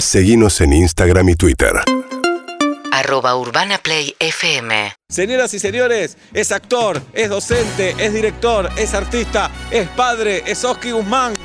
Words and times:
Seguimos 0.00 0.60
en 0.60 0.72
Instagram 0.72 1.28
y 1.30 1.34
Twitter. 1.34 1.72
arroba 2.92 3.34
urbanaplayfm 3.36 4.92
Señoras 5.08 5.52
y 5.54 5.58
señores, 5.58 6.16
es 6.32 6.52
actor, 6.52 7.02
es 7.12 7.28
docente, 7.28 7.96
es 7.98 8.14
director, 8.14 8.70
es 8.76 8.94
artista, 8.94 9.50
es 9.70 9.88
padre, 9.88 10.44
es 10.46 10.64
Oski 10.64 10.92
Guzmán. 10.92 11.36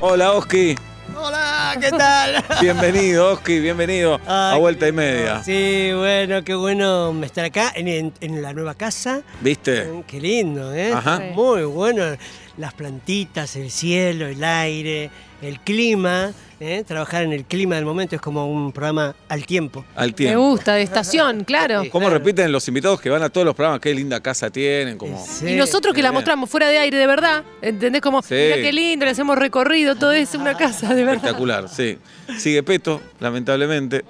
Hola 0.00 0.32
Oski, 0.32 0.76
Hola, 1.18 1.76
¿qué 1.80 1.90
tal? 1.90 2.44
bienvenido 2.60 3.32
Oski, 3.32 3.58
bienvenido 3.60 4.20
a 4.26 4.56
Vuelta 4.58 4.86
y 4.86 4.92
Media. 4.92 5.42
Sí, 5.42 5.90
bueno, 5.94 6.44
qué 6.44 6.54
bueno 6.54 7.18
estar 7.24 7.44
acá 7.44 7.72
en, 7.74 8.12
la 8.42 8.52
nueva 8.52 8.74
casa. 8.74 9.22
¿Viste? 9.40 9.84
Mm, 9.84 10.02
Qué 10.02 10.20
lindo, 10.20 10.74
¿eh? 10.74 10.92
Ajá. 10.92 11.20
Muy 11.34 11.64
bueno. 11.64 12.16
Las 12.56 12.72
plantitas, 12.74 13.54
el 13.56 13.70
cielo, 13.70 14.26
el 14.26 14.42
aire, 14.42 15.10
el 15.42 15.60
clima. 15.60 16.32
¿eh? 16.58 16.84
Trabajar 16.86 17.22
en 17.24 17.32
el 17.34 17.44
clima 17.44 17.74
del 17.76 17.84
momento 17.84 18.14
es 18.16 18.22
como 18.22 18.46
un 18.50 18.72
programa 18.72 19.14
al 19.28 19.44
tiempo. 19.44 19.84
Al 19.94 20.08
Me 20.08 20.12
tiempo. 20.14 20.40
gusta, 20.40 20.72
de 20.74 20.82
estación, 20.82 21.44
claro. 21.44 21.82
¿Cómo 21.90 22.08
repiten 22.08 22.50
los 22.50 22.66
invitados 22.68 22.98
que 23.00 23.10
van 23.10 23.22
a 23.22 23.28
todos 23.28 23.44
los 23.44 23.54
programas? 23.54 23.80
Qué 23.80 23.94
linda 23.94 24.20
casa 24.20 24.48
tienen, 24.48 24.96
como... 24.96 25.22
Sí. 25.22 25.48
Y 25.48 25.56
nosotros 25.56 25.94
que 25.94 26.02
la 26.02 26.12
mostramos 26.12 26.48
fuera 26.48 26.68
de 26.68 26.78
aire, 26.78 26.96
de 26.96 27.06
verdad, 27.06 27.44
¿entendés? 27.60 28.00
Como, 28.00 28.22
Sí. 28.22 28.34
mira 28.34 28.56
qué 28.56 28.72
lindo, 28.72 29.04
le 29.04 29.10
hacemos 29.10 29.36
recorrido, 29.36 29.94
todo 29.96 30.12
es 30.12 30.34
una 30.34 30.56
casa, 30.56 30.88
de 30.94 31.02
verdad. 31.04 31.16
Espectacular, 31.16 31.68
sí. 31.68 31.98
Sigue 32.38 32.62
Peto, 32.62 33.02
lamentablemente. 33.20 34.02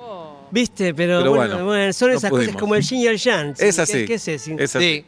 ¿Viste? 0.56 0.94
Pero, 0.94 1.18
Pero 1.18 1.30
bueno, 1.34 1.50
bueno, 1.54 1.66
bueno, 1.66 1.92
son 1.92 2.10
no 2.10 2.16
esas 2.16 2.30
pudimos. 2.30 2.46
cosas 2.54 2.60
como 2.60 2.74
el 2.76 2.82
yin 2.82 2.98
y 3.00 3.06
el 3.08 3.18
yang. 3.18 3.54
Es 3.58 3.74
¿sí? 3.76 3.80
así. 3.82 3.92
¿Qué, 3.92 4.06
qué 4.06 4.14
es 4.14 4.28
eso? 4.28 4.56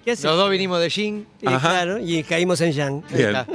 Es 0.04 0.22
los 0.24 0.36
dos 0.36 0.50
vinimos 0.50 0.78
de 0.78 0.90
Jin. 0.90 1.26
Sí, 1.40 1.46
Ajá. 1.46 1.70
claro, 1.70 1.98
y 1.98 2.22
caímos 2.22 2.60
en 2.60 2.72
yang. 2.72 3.02
Bien. 3.10 3.34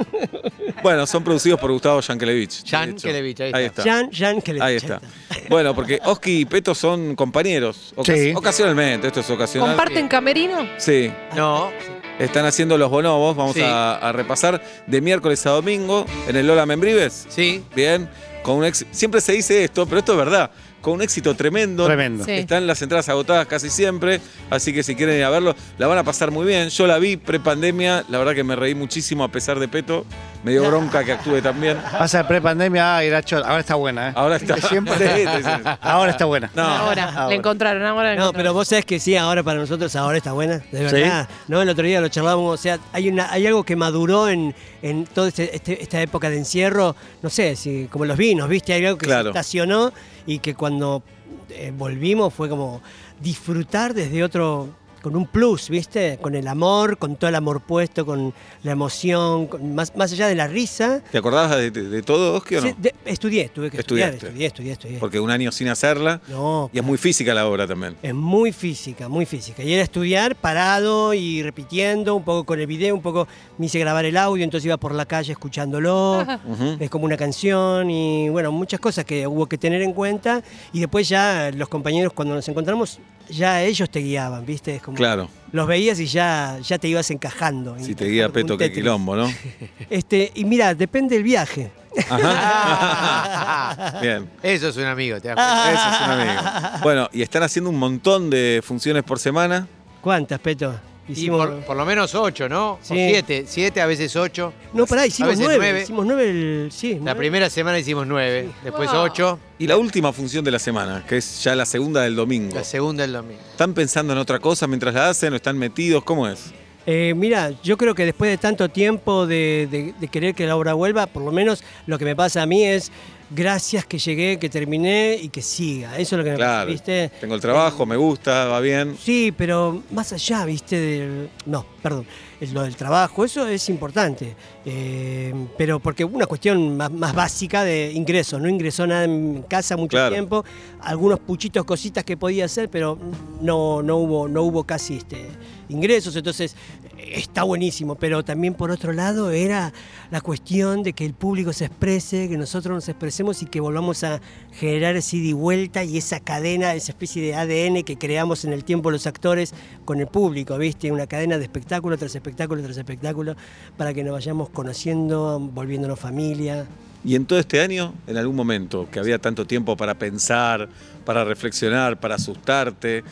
Bueno, 0.82 1.06
son 1.06 1.24
producidos 1.24 1.58
por 1.58 1.70
Gustavo 1.72 2.00
Yankelevich. 2.00 2.62
de 2.62 2.68
Jan 2.68 2.90
hecho. 2.90 3.08
Kelevich, 3.08 3.40
ahí 3.40 3.52
Ahí 3.54 3.64
está. 3.66 3.80
está. 3.82 3.84
Yang, 4.02 4.10
yang, 4.10 4.42
que 4.42 4.52
le 4.52 4.62
Ahí 4.62 4.76
está. 4.76 5.00
Bueno, 5.48 5.74
porque 5.74 5.98
Oski 6.04 6.40
y 6.40 6.44
Peto 6.44 6.74
son 6.74 7.14
compañeros. 7.14 7.94
Ocas- 7.96 8.14
Sí. 8.18 8.32
Ocasionalmente, 8.34 9.06
esto 9.06 9.20
es 9.20 9.30
ocasional. 9.30 9.70
¿Comparten 9.70 10.08
camerino? 10.08 10.66
Sí, 10.76 11.10
No, 11.36 11.70
están 12.18 12.44
haciendo 12.44 12.76
los 12.76 12.90
bonobos. 12.90 13.34
Vamos 13.34 13.54
Sí. 13.54 13.62
a, 13.62 13.94
a 13.96 14.12
repasar 14.12 14.62
de 14.86 15.00
miércoles 15.00 15.46
a 15.46 15.50
domingo 15.50 16.04
en 16.28 16.36
el 16.36 16.46
Lola 16.46 16.66
Membrives. 16.66 17.26
sí. 17.30 17.62
Bien, 17.74 18.06
con 18.42 18.56
un 18.56 18.64
éxito. 18.66 18.90
Siempre 18.92 19.22
se 19.22 19.32
dice 19.32 19.64
esto, 19.64 19.86
pero 19.86 20.00
esto 20.00 20.12
es 20.12 20.18
verdad. 20.18 20.50
Con 20.84 20.92
un 20.92 21.02
éxito 21.02 21.34
tremendo. 21.34 21.86
Tremendo. 21.86 22.26
Sí. 22.26 22.32
Están 22.32 22.66
las 22.66 22.82
entradas 22.82 23.08
agotadas 23.08 23.46
casi 23.46 23.70
siempre, 23.70 24.20
así 24.50 24.70
que 24.74 24.82
si 24.82 24.94
quieren 24.94 25.16
ir 25.16 25.24
a 25.24 25.30
verlo, 25.30 25.56
la 25.78 25.86
van 25.86 25.96
a 25.96 26.04
pasar 26.04 26.30
muy 26.30 26.44
bien. 26.44 26.68
Yo 26.68 26.86
la 26.86 26.98
vi 26.98 27.16
pre-pandemia, 27.16 28.04
la 28.10 28.18
verdad 28.18 28.34
que 28.34 28.44
me 28.44 28.54
reí 28.54 28.74
muchísimo 28.74 29.24
a 29.24 29.28
pesar 29.28 29.58
de 29.58 29.66
Peto. 29.66 30.04
Me 30.44 30.50
dio 30.52 30.62
bronca 30.68 31.02
que 31.02 31.12
actúe 31.12 31.40
también. 31.40 31.78
Pasa 31.98 32.18
de 32.18 32.24
prepandemia, 32.24 32.98
ay, 32.98 33.06
era 33.08 33.22
chota. 33.22 33.48
Ahora 33.48 33.60
está 33.60 33.74
buena, 33.76 34.10
¿eh? 34.10 34.12
Ahora 34.14 34.36
está. 34.36 34.56
Siempre. 34.68 34.94
Sí, 34.98 35.24
sí, 35.26 35.42
sí. 35.42 35.70
Ahora 35.80 36.10
está 36.10 36.26
buena. 36.26 36.50
No. 36.54 36.62
Ahora, 36.62 37.04
ahora. 37.08 37.28
le 37.30 37.34
encontraron, 37.36 37.82
ahora 37.82 38.10
le 38.10 38.16
No, 38.16 38.24
encontraron. 38.24 38.34
pero 38.36 38.52
vos 38.52 38.68
sabés 38.68 38.84
que 38.84 39.00
sí, 39.00 39.16
ahora 39.16 39.42
para 39.42 39.58
nosotros 39.58 39.96
ahora 39.96 40.18
está 40.18 40.32
buena, 40.32 40.58
de 40.70 40.88
¿Sí? 40.90 40.94
verdad. 40.96 41.28
No, 41.48 41.62
el 41.62 41.68
otro 41.70 41.84
día 41.86 42.00
lo 42.02 42.08
charlábamos, 42.08 42.60
o 42.60 42.62
sea, 42.62 42.78
hay 42.92 43.08
una, 43.08 43.32
hay 43.32 43.46
algo 43.46 43.64
que 43.64 43.74
maduró 43.74 44.28
en, 44.28 44.54
en 44.82 45.06
toda 45.06 45.28
este- 45.28 45.56
este- 45.56 45.82
esta 45.82 46.00
época 46.02 46.28
de 46.28 46.36
encierro, 46.36 46.94
no 47.22 47.30
sé, 47.30 47.56
si 47.56 47.86
como 47.90 48.04
los 48.04 48.16
vinos, 48.18 48.46
¿viste? 48.48 48.74
Hay 48.74 48.84
algo 48.84 48.98
que 48.98 49.06
Claro. 49.06 49.24
se 49.24 49.28
estacionó 49.30 49.92
y 50.26 50.40
que 50.40 50.54
cuando 50.54 51.02
eh, 51.48 51.72
volvimos 51.74 52.34
fue 52.34 52.48
como 52.50 52.82
disfrutar 53.18 53.94
desde 53.94 54.22
otro 54.22 54.68
con 55.04 55.14
un 55.16 55.26
plus, 55.26 55.68
¿viste? 55.68 56.18
Con 56.22 56.34
el 56.34 56.48
amor, 56.48 56.96
con 56.96 57.16
todo 57.16 57.28
el 57.28 57.34
amor 57.34 57.60
puesto, 57.60 58.06
con 58.06 58.32
la 58.62 58.72
emoción, 58.72 59.46
con- 59.48 59.74
más, 59.74 59.94
más 59.94 60.10
allá 60.12 60.28
de 60.28 60.34
la 60.34 60.46
risa. 60.48 61.02
¿Te 61.12 61.18
acordabas 61.18 61.54
de, 61.58 61.70
de- 61.70 61.90
de 61.90 62.02
todo, 62.02 62.34
Oski, 62.34 62.56
o 62.56 62.62
no? 62.62 62.68
Sí, 62.68 62.74
de- 62.78 62.94
estudié, 63.04 63.50
tuve 63.50 63.70
que 63.70 63.76
estudiar, 63.80 64.14
estudié, 64.14 64.46
estudié, 64.46 64.72
estudié. 64.72 64.98
Porque 64.98 65.20
un 65.20 65.30
año 65.30 65.52
sin 65.52 65.68
hacerla. 65.68 66.22
No, 66.28 66.70
Y 66.72 66.78
es 66.78 66.84
muy 66.84 66.96
física 66.96 67.34
la 67.34 67.46
obra 67.46 67.66
también. 67.66 67.96
Es 68.02 68.14
muy 68.14 68.50
física, 68.52 69.10
muy 69.10 69.26
física. 69.26 69.62
Y 69.62 69.74
era 69.74 69.82
estudiar 69.82 70.36
parado 70.36 71.12
y 71.12 71.42
repitiendo, 71.42 72.14
un 72.14 72.24
poco 72.24 72.44
con 72.44 72.58
el 72.58 72.66
video, 72.66 72.94
un 72.94 73.02
poco 73.02 73.28
me 73.58 73.66
hice 73.66 73.78
grabar 73.78 74.06
el 74.06 74.16
audio, 74.16 74.42
entonces 74.42 74.64
iba 74.64 74.78
por 74.78 74.94
la 74.94 75.04
calle 75.04 75.32
escuchándolo. 75.32 76.26
Es 76.80 76.88
como 76.88 77.04
una 77.04 77.18
canción 77.18 77.90
y 77.90 78.30
bueno, 78.30 78.50
muchas 78.52 78.80
cosas 78.80 79.04
que 79.04 79.26
hubo 79.26 79.46
que 79.46 79.58
tener 79.58 79.82
en 79.82 79.92
cuenta. 79.92 80.42
Y 80.72 80.80
después 80.80 81.08
ya 81.10 81.50
los 81.54 81.68
compañeros 81.68 82.12
cuando 82.14 82.34
nos 82.34 82.48
encontramos, 82.48 82.98
ya 83.28 83.62
ellos 83.62 83.88
te 83.90 84.00
guiaban, 84.00 84.44
¿viste? 84.46 84.76
Es 84.76 84.82
como 84.82 84.96
Claro, 84.96 85.28
los 85.52 85.66
veías 85.66 85.98
y 86.00 86.06
ya, 86.06 86.58
ya 86.62 86.78
te 86.78 86.88
ibas 86.88 87.10
encajando. 87.10 87.76
si 87.78 87.94
te 87.94 88.06
guía 88.06 88.28
Peto, 88.28 88.56
Tetris. 88.56 88.78
quilombo, 88.78 89.16
¿no? 89.16 89.32
Este, 89.90 90.30
y 90.34 90.44
mira, 90.44 90.74
depende 90.74 91.14
del 91.16 91.24
viaje. 91.24 91.70
Ajá. 92.10 93.98
Bien. 94.02 94.28
Eso 94.42 94.68
es 94.68 94.76
un 94.76 94.84
amigo, 94.84 95.20
te 95.20 95.28
das 95.28 95.36
cuenta. 95.36 95.72
Eso 95.72 95.88
es 95.90 96.00
un 96.02 96.10
amigo. 96.20 96.78
Bueno, 96.82 97.08
y 97.12 97.22
están 97.22 97.42
haciendo 97.42 97.70
un 97.70 97.78
montón 97.78 98.30
de 98.30 98.60
funciones 98.64 99.02
por 99.04 99.18
semana. 99.18 99.66
¿Cuántas, 100.00 100.38
Peto? 100.40 100.74
Y 101.06 101.12
Hicimos. 101.12 101.46
por, 101.46 101.60
por 101.64 101.76
lo 101.76 101.84
menos 101.84 102.14
ocho, 102.14 102.48
¿no? 102.48 102.72
O 102.72 102.78
siete. 102.82 103.44
Siete, 103.46 103.80
a 103.82 103.86
veces 103.86 104.16
ocho. 104.16 104.54
No, 104.72 104.86
pará, 104.86 105.02
a 105.02 105.06
hicimos 105.06 105.30
veces 105.32 105.44
nueve. 105.44 105.58
nueve. 105.66 105.82
Hicimos 105.82 106.06
nueve 106.06 106.30
el. 106.30 106.68
Sí, 106.72 106.94
La 106.94 106.98
nueve. 107.00 107.18
primera 107.18 107.50
semana 107.50 107.78
hicimos 107.78 108.06
nueve, 108.06 108.48
después 108.62 108.90
Wow. 108.90 109.00
ocho, 109.02 109.38
Y 109.58 109.66
la 109.66 109.76
última 109.76 110.12
función 110.14 110.42
de 110.44 110.50
la 110.50 110.58
semana, 110.58 111.04
que 111.06 111.18
es 111.18 111.44
ya 111.44 111.54
la 111.54 111.66
segunda 111.66 112.00
del 112.02 112.16
domingo. 112.16 112.54
la 112.54 112.64
segunda 112.64 113.04
el 113.04 113.12
domingo. 113.12 113.40
¿Están 113.50 113.74
pensando 113.74 114.12
en 114.14 114.18
otra 114.18 114.38
cosa 114.38 114.66
mientras 114.66 114.94
la 114.94 115.10
hacen 115.10 115.32
o 115.34 115.36
están 115.36 115.58
metidos? 115.58 116.02
¿Cómo 116.04 116.26
es? 116.26 116.52
Eh, 116.86 117.14
mira, 117.16 117.50
yo 117.62 117.78
creo 117.78 117.94
que 117.94 118.04
después 118.04 118.30
de 118.30 118.36
tanto 118.36 118.68
tiempo 118.68 119.26
de, 119.26 119.66
de- 119.70 119.94
de 119.98 120.08
querer 120.08 120.34
que 120.34 120.46
la 120.46 120.54
obra 120.54 120.74
vuelva, 120.74 121.06
por 121.06 121.22
lo 121.22 121.32
menos 121.32 121.64
lo 121.86 121.98
que 121.98 122.04
me 122.04 122.14
pasa 122.14 122.42
a 122.42 122.46
mí 122.46 122.62
es 122.64 122.92
gracias 123.30 123.84
que 123.86 123.98
llegué, 123.98 124.38
que 124.38 124.48
terminé 124.48 125.18
y 125.20 125.28
que 125.28 125.42
siga. 125.42 125.98
Eso 125.98 126.14
es 126.16 126.18
lo 126.18 126.24
que 126.24 126.30
me 126.30 126.36
Claro. 126.36 126.70
¿viste? 126.70 127.10
Tengo 127.20 127.34
el 127.34 127.40
trabajo, 127.40 127.86
me 127.86 127.96
gusta, 127.96 128.46
va 128.46 128.60
bien. 128.60 128.96
Sí, 129.00 129.32
pero 129.36 129.82
más 129.90 130.12
allá, 130.12 130.44
¿viste? 130.44 130.78
Del, 130.78 131.30
no, 131.46 131.64
perdón, 131.82 132.06
lo 132.52 132.62
del 132.62 132.76
trabajo, 132.76 133.24
eso 133.24 133.46
es 133.48 133.68
importante. 133.68 134.36
Eh, 134.66 135.32
pero 135.56 135.80
porque 135.80 136.04
una 136.04 136.26
cuestión 136.26 136.76
más, 136.76 136.90
más 136.90 137.14
básica 137.14 137.64
de 137.64 137.92
ingreso, 137.92 138.38
no 138.38 138.48
ingresó 138.48 138.86
nada 138.86 139.04
en 139.04 139.42
casa 139.48 139.76
mucho 139.76 139.96
Claro. 139.96 140.12
tiempo, 140.12 140.44
algunos 140.80 141.18
puchitos, 141.20 141.64
cositas 141.64 142.04
que 142.04 142.16
podía 142.16 142.44
hacer, 142.44 142.68
pero 142.68 142.98
no, 143.40 143.82
no, 143.82 143.96
hubo, 143.96 144.28
no 144.28 144.42
hubo 144.42 144.64
casi 144.64 144.96
este, 144.98 145.26
ingresos, 145.68 146.14
entonces 146.16 146.54
eh, 146.83 146.83
está 147.14 147.42
buenísimo, 147.42 147.94
pero 147.94 148.24
también 148.24 148.54
por 148.54 148.70
otro 148.70 148.92
lado 148.92 149.30
era 149.30 149.72
la 150.10 150.20
cuestión 150.20 150.82
de 150.82 150.92
que 150.92 151.04
el 151.04 151.14
público 151.14 151.52
se 151.52 151.66
exprese, 151.66 152.28
que 152.28 152.36
nosotros 152.36 152.74
nos 152.74 152.88
expresemos 152.88 153.42
y 153.42 153.46
que 153.46 153.60
volvamos 153.60 154.04
a 154.04 154.20
generar 154.52 154.96
ese 154.96 155.16
ida 155.18 155.28
y 155.28 155.32
vuelta 155.32 155.84
y 155.84 155.96
esa 155.96 156.20
cadena, 156.20 156.74
esa 156.74 156.92
especie 156.92 157.22
de 157.22 157.34
ADN 157.34 157.84
que 157.84 157.96
creamos 157.96 158.44
en 158.44 158.52
el 158.52 158.64
tiempo 158.64 158.90
los 158.90 159.06
actores 159.06 159.54
con 159.84 160.00
el 160.00 160.06
público, 160.06 160.58
¿viste? 160.58 160.90
Una 160.90 161.06
cadena 161.06 161.38
de 161.38 161.44
espectáculo 161.44 161.96
tras 161.96 162.14
espectáculo 162.14 162.62
tras 162.62 162.76
espectáculo 162.76 163.36
para 163.76 163.94
que 163.94 164.04
nos 164.04 164.12
vayamos 164.12 164.50
conociendo, 164.50 165.38
volviéndonos 165.40 165.98
familia. 165.98 166.66
Y 167.04 167.16
en 167.16 167.26
todo 167.26 167.38
este 167.38 167.60
año, 167.60 167.92
en 168.06 168.16
algún 168.16 168.34
momento, 168.34 168.88
que 168.90 168.98
había 168.98 169.18
tanto 169.18 169.46
tiempo 169.46 169.76
para 169.76 169.94
pensar, 169.94 170.68
para 171.04 171.22
reflexionar, 171.22 172.00
para 172.00 172.14
asustarte, 172.14 173.04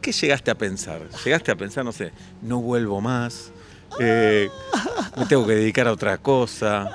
¿qué 0.00 0.12
llegaste 0.12 0.50
a 0.50 0.54
pensar? 0.56 1.02
¿Llegaste 1.24 1.50
a 1.50 1.56
pensar, 1.56 1.84
no 1.84 1.92
sé, 1.92 2.12
no 2.42 2.60
vuelvo 2.60 3.00
más? 3.00 3.52
Eh, 4.00 4.48
me 5.16 5.24
tengo 5.26 5.46
que 5.46 5.54
dedicar 5.54 5.88
a 5.88 5.92
otra 5.92 6.18
cosa. 6.18 6.90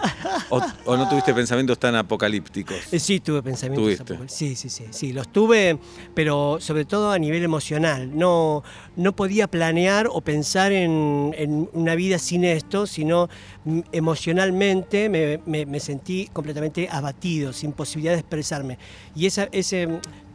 O, 0.49 0.61
o 0.85 0.95
no 0.97 1.09
tuviste 1.09 1.33
pensamientos 1.33 1.79
tan 1.79 1.95
apocalípticos. 1.95 2.77
Eh, 2.93 2.99
Sí, 2.99 3.19
tuve 3.19 3.41
pensamientos. 3.41 4.05
¿Tuviste? 4.05 4.29
Sí, 4.33 4.55
sí, 4.55 4.69
sí, 4.69 4.85
sí, 4.91 5.11
los 5.11 5.27
tuve, 5.31 5.79
pero 6.13 6.57
sobre 6.59 6.85
todo 6.85 7.11
a 7.11 7.17
nivel 7.17 7.43
emocional. 7.43 8.15
No, 8.15 8.63
no 8.95 9.15
podía 9.15 9.47
planear 9.47 10.07
o 10.11 10.21
pensar 10.21 10.71
en, 10.71 11.33
en 11.35 11.67
una 11.73 11.95
vida 11.95 12.19
sin 12.19 12.43
esto, 12.45 12.85
sino 12.85 13.27
mm, 13.65 13.79
emocionalmente 13.91 15.09
me, 15.09 15.39
me- 15.45 15.65
me 15.65 15.79
sentí 15.79 16.29
completamente 16.31 16.87
abatido, 16.91 17.51
sin 17.53 17.73
posibilidad 17.73 18.13
de 18.13 18.19
expresarme. 18.19 18.77
Y 19.15 19.25
esa, 19.25 19.49
ese, 19.51 19.87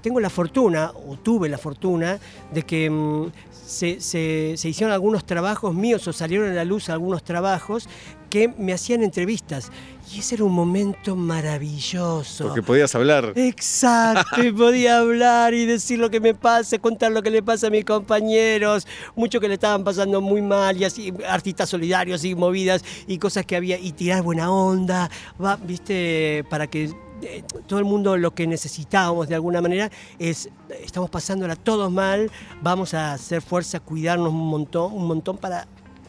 tengo 0.03 0.21
la 0.21 0.31
fortuna, 0.31 0.93
o 1.09 1.17
tuve 1.17 1.49
la 1.49 1.59
fortuna, 1.59 2.19
de 2.53 2.62
que 2.62 2.89
mm, 2.91 3.27
se, 3.67 4.00
se- 4.00 4.55
se 4.56 4.69
hicieron 4.69 4.93
algunos 4.93 5.25
trabajos 5.25 5.75
míos 5.75 6.06
o 6.09 6.12
salieron 6.12 6.49
a 6.50 6.55
la 6.55 6.65
luz 6.65 6.89
algunos 6.89 7.23
trabajos 7.23 7.89
que 8.31 8.49
me 8.59 8.73
hacían 8.73 9.03
entrevistas. 9.03 9.71
Y 10.15 10.21
ese 10.21 10.37
era 10.37 10.45
un 10.45 10.53
momento 10.53 11.17
maravilloso. 11.17 12.45
Porque 12.45 12.62
podías 12.62 12.95
hablar. 12.95 13.33
Exacto, 13.37 14.43
y 14.43 14.53
podía 14.53 14.99
hablar 15.00 15.53
y 15.55 15.67
decir 15.67 15.99
lo 15.99 16.09
que 16.11 16.21
me 16.21 16.35
pasa, 16.35 16.79
contar 16.79 17.12
lo 17.12 17.23
que 17.23 17.31
le 17.31 17.43
pasa 17.43 17.67
a 17.67 17.71
mis 17.71 17.85
compañeros, 17.85 18.87
mucho 19.17 19.41
que 19.41 19.49
le 19.49 19.55
estaban 19.55 19.85
pasando 19.85 20.21
muy 20.21 20.41
mal, 20.43 20.77
y 20.77 20.85
así, 20.85 21.12
artistas 21.29 21.69
solidarios 21.69 22.25
y 22.25 22.35
movidas, 22.35 22.85
y 23.06 23.19
cosas 23.19 23.45
que 23.45 23.56
había, 23.56 23.79
y 23.79 23.93
tirar 23.93 24.23
buena 24.23 24.50
onda, 24.50 25.11
va, 25.43 25.56
viste, 25.56 26.45
para 26.49 26.67
que 26.67 26.91
todo 27.67 27.79
el 27.79 27.85
mundo 27.85 28.17
lo 28.17 28.32
que 28.35 28.47
necesitábamos 28.47 29.29
de 29.29 29.35
alguna 29.35 29.61
manera 29.61 29.91
es, 30.19 30.49
estamos 30.82 31.11
pasándola 31.11 31.56
todos 31.56 31.91
mal, 31.91 32.31
vamos 32.62 32.94
a 32.94 33.12
hacer 33.12 33.43
fuerza, 33.43 33.81
cuidarnos 33.81 34.29
un 34.32 34.49
montón, 34.49 34.93
un 34.93 35.06
montón 35.06 35.37
para 35.38 35.67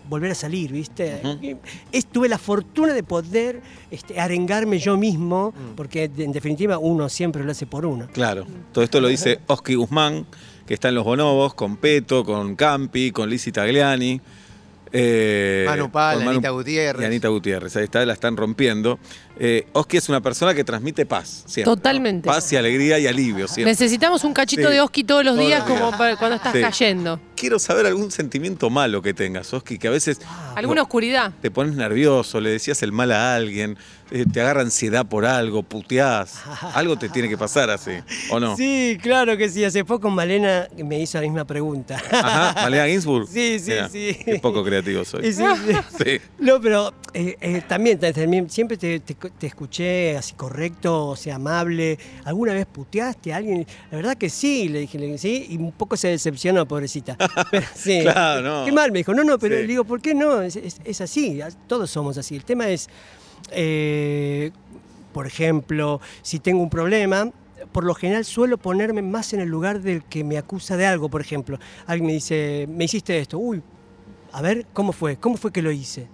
volver 0.07 0.31
a 0.31 0.35
salir, 0.35 0.71
¿viste? 0.71 1.21
Es- 1.91 2.07
tuve 2.07 2.27
la 2.29 2.39
fortuna 2.39 2.93
de 2.93 3.03
poder 3.03 3.61
este, 3.91 4.19
arengarme 4.19 4.79
yo 4.79 4.97
mismo, 4.97 5.51
Mm. 5.55 5.75
porque 5.75 6.09
en 6.17 6.31
definitiva 6.31 6.79
uno 6.79 7.09
siempre 7.09 7.43
lo 7.43 7.51
hace 7.51 7.67
por 7.67 7.85
uno. 7.85 8.07
Claro. 8.11 8.45
Todo 8.71 8.83
esto 8.83 8.99
lo 9.01 9.07
dice 9.07 9.39
Oski 9.45 9.75
Guzmán, 9.75 10.25
que 10.65 10.73
está 10.73 10.89
en 10.89 10.95
Los 10.95 11.03
Bonobos, 11.05 11.53
con 11.53 11.77
Peto, 11.77 12.23
con 12.23 12.55
Campi, 12.55 13.11
con 13.11 13.29
Lizzie 13.29 13.51
Tagliani. 13.51 14.19
eh, 14.91 15.65
Manu 15.67 15.91
Pal, 15.91 16.27
Anita 16.27 16.49
Gutiérrez. 16.49 17.03
Y 17.03 17.05
Anita 17.05 17.27
Gutiérrez, 17.27 17.75
ahí 17.75 17.83
está, 17.83 18.03
la 18.07 18.13
están 18.13 18.35
rompiendo. 18.35 18.97
Eh, 19.41 19.65
Oski 19.71 19.95
es 19.97 20.09
una 20.09 20.19
persona 20.21 20.53
que 20.53 20.63
transmite 20.65 21.05
paz, 21.05 21.43
siempre. 21.47 21.73
Totalmente. 21.73 22.27
Paz 22.27 22.51
y 22.51 22.57
alegría 22.57 22.99
y 22.99 23.07
alivio, 23.07 23.47
siempre. 23.47 23.71
Necesitamos 23.71 24.23
un 24.25 24.33
cachito 24.33 24.67
Sí. 24.67 24.73
de 24.73 24.81
Oski 24.81 25.03
todos 25.05 25.23
los 25.23 25.35
Todos 25.35 25.47
días 25.47 25.59
los 25.59 25.67
días. 25.69 25.79
como 25.81 25.97
para 25.97 26.17
cuando 26.17 26.35
estás 26.35 26.53
Sí. 26.53 26.61
cayendo. 26.61 27.19
Quiero 27.37 27.57
saber 27.57 27.85
algún 27.85 28.11
sentimiento 28.11 28.69
malo 28.69 29.01
que 29.01 29.13
tengas, 29.13 29.53
Oski, 29.53 29.77
que 29.79 29.87
a 29.87 29.91
veces 29.91 30.19
¿Alguna 30.55 30.81
oscuridad? 30.81 31.31
te 31.41 31.49
pones 31.51 31.73
nervioso, 31.75 32.41
le 32.41 32.49
decías 32.49 32.83
el 32.83 32.91
mal 32.91 33.13
a 33.13 33.33
alguien, 33.35 33.77
eh, 34.11 34.25
te 34.29 34.41
agarra 34.41 34.59
ansiedad 34.61 35.05
por 35.05 35.25
algo, 35.25 35.63
puteás. 35.63 36.41
Algo 36.73 36.97
te 36.97 37.07
tiene 37.07 37.29
que 37.29 37.37
pasar 37.37 37.69
así, 37.69 37.91
¿o 38.31 38.41
no? 38.41 38.57
Sí, 38.57 38.97
claro 39.01 39.37
que 39.37 39.47
sí. 39.47 39.63
Hace 39.63 39.85
poco 39.85 40.09
Malena 40.09 40.67
me 40.83 40.99
hizo 40.99 41.17
la 41.17 41.21
misma 41.21 41.45
pregunta. 41.45 42.01
Ajá, 42.11 42.53
Malena 42.61 42.87
Ginsburg. 42.87 43.27
Sí, 43.31 43.59
sí, 43.59 43.71
sí. 43.89 44.17
Qué 44.25 44.39
poco 44.39 44.61
creativo 44.65 45.05
soy. 45.05 45.31
Sí. 45.33 45.43
Sí. 46.03 46.19
No, 46.39 46.59
pero 46.59 46.93
eh, 47.13 47.37
eh, 47.41 47.61
también, 47.67 47.99
ta- 47.99 48.11
también 48.13 48.49
siempre 48.49 48.77
te, 48.77 48.99
te- 48.99 49.13
te 49.15 49.47
escuché 49.47 50.15
así 50.17 50.33
correcto, 50.35 51.07
o 51.07 51.15
sea, 51.15 51.35
amable. 51.35 51.97
¿Alguna 52.25 52.53
vez 52.53 52.65
puteaste 52.65 53.33
a 53.33 53.37
alguien? 53.37 53.65
La 53.91 53.97
verdad 53.97 54.15
que 54.17 54.29
sí, 54.29 54.69
le 54.69 54.79
dije, 54.79 54.97
le 54.99 55.05
dije, 55.07 55.17
sí, 55.17 55.47
y 55.49 55.57
un 55.57 55.71
poco 55.71 55.97
se 55.97 56.09
decepcionó, 56.09 56.67
pobrecita. 56.67 57.17
Pero, 57.51 57.65
sí. 57.75 57.99
Claro, 58.03 58.41
no. 58.41 58.65
Qué 58.65 58.71
mal, 58.71 58.91
me 58.91 58.99
dijo, 58.99 59.13
no, 59.13 59.23
no, 59.23 59.37
pero 59.39 59.55
Sí. 59.55 59.61
le 59.61 59.67
digo, 59.67 59.83
¿por 59.83 60.01
qué 60.01 60.13
no? 60.13 60.41
Es, 60.41 60.55
es- 60.55 60.79
es 60.83 61.01
así, 61.01 61.39
todos 61.67 61.89
somos 61.89 62.17
así. 62.17 62.35
El 62.35 62.43
tema 62.45 62.67
es, 62.69 62.87
eh, 63.51 64.51
por 65.13 65.25
ejemplo, 65.27 65.99
si 66.21 66.39
tengo 66.39 66.61
un 66.61 66.69
problema, 66.69 67.31
por 67.71 67.83
lo 67.83 67.93
general 67.93 68.25
suelo 68.25 68.57
ponerme 68.57 69.01
más 69.01 69.33
en 69.33 69.41
el 69.41 69.49
lugar 69.49 69.81
del 69.81 70.03
que 70.03 70.23
me 70.23 70.37
acusa 70.37 70.77
de 70.77 70.85
algo, 70.85 71.09
por 71.09 71.21
ejemplo. 71.21 71.59
Alguien 71.87 72.07
me 72.07 72.13
dice, 72.13 72.67
me 72.69 72.85
hiciste 72.85 73.17
esto, 73.19 73.37
uy, 73.37 73.61
a 74.31 74.41
ver, 74.41 74.65
¿cómo 74.73 74.91
fue? 74.91 75.17
¿Cómo 75.17 75.37
fue 75.37 75.51
que 75.51 75.61
lo 75.61 75.71
hice? 75.71 76.07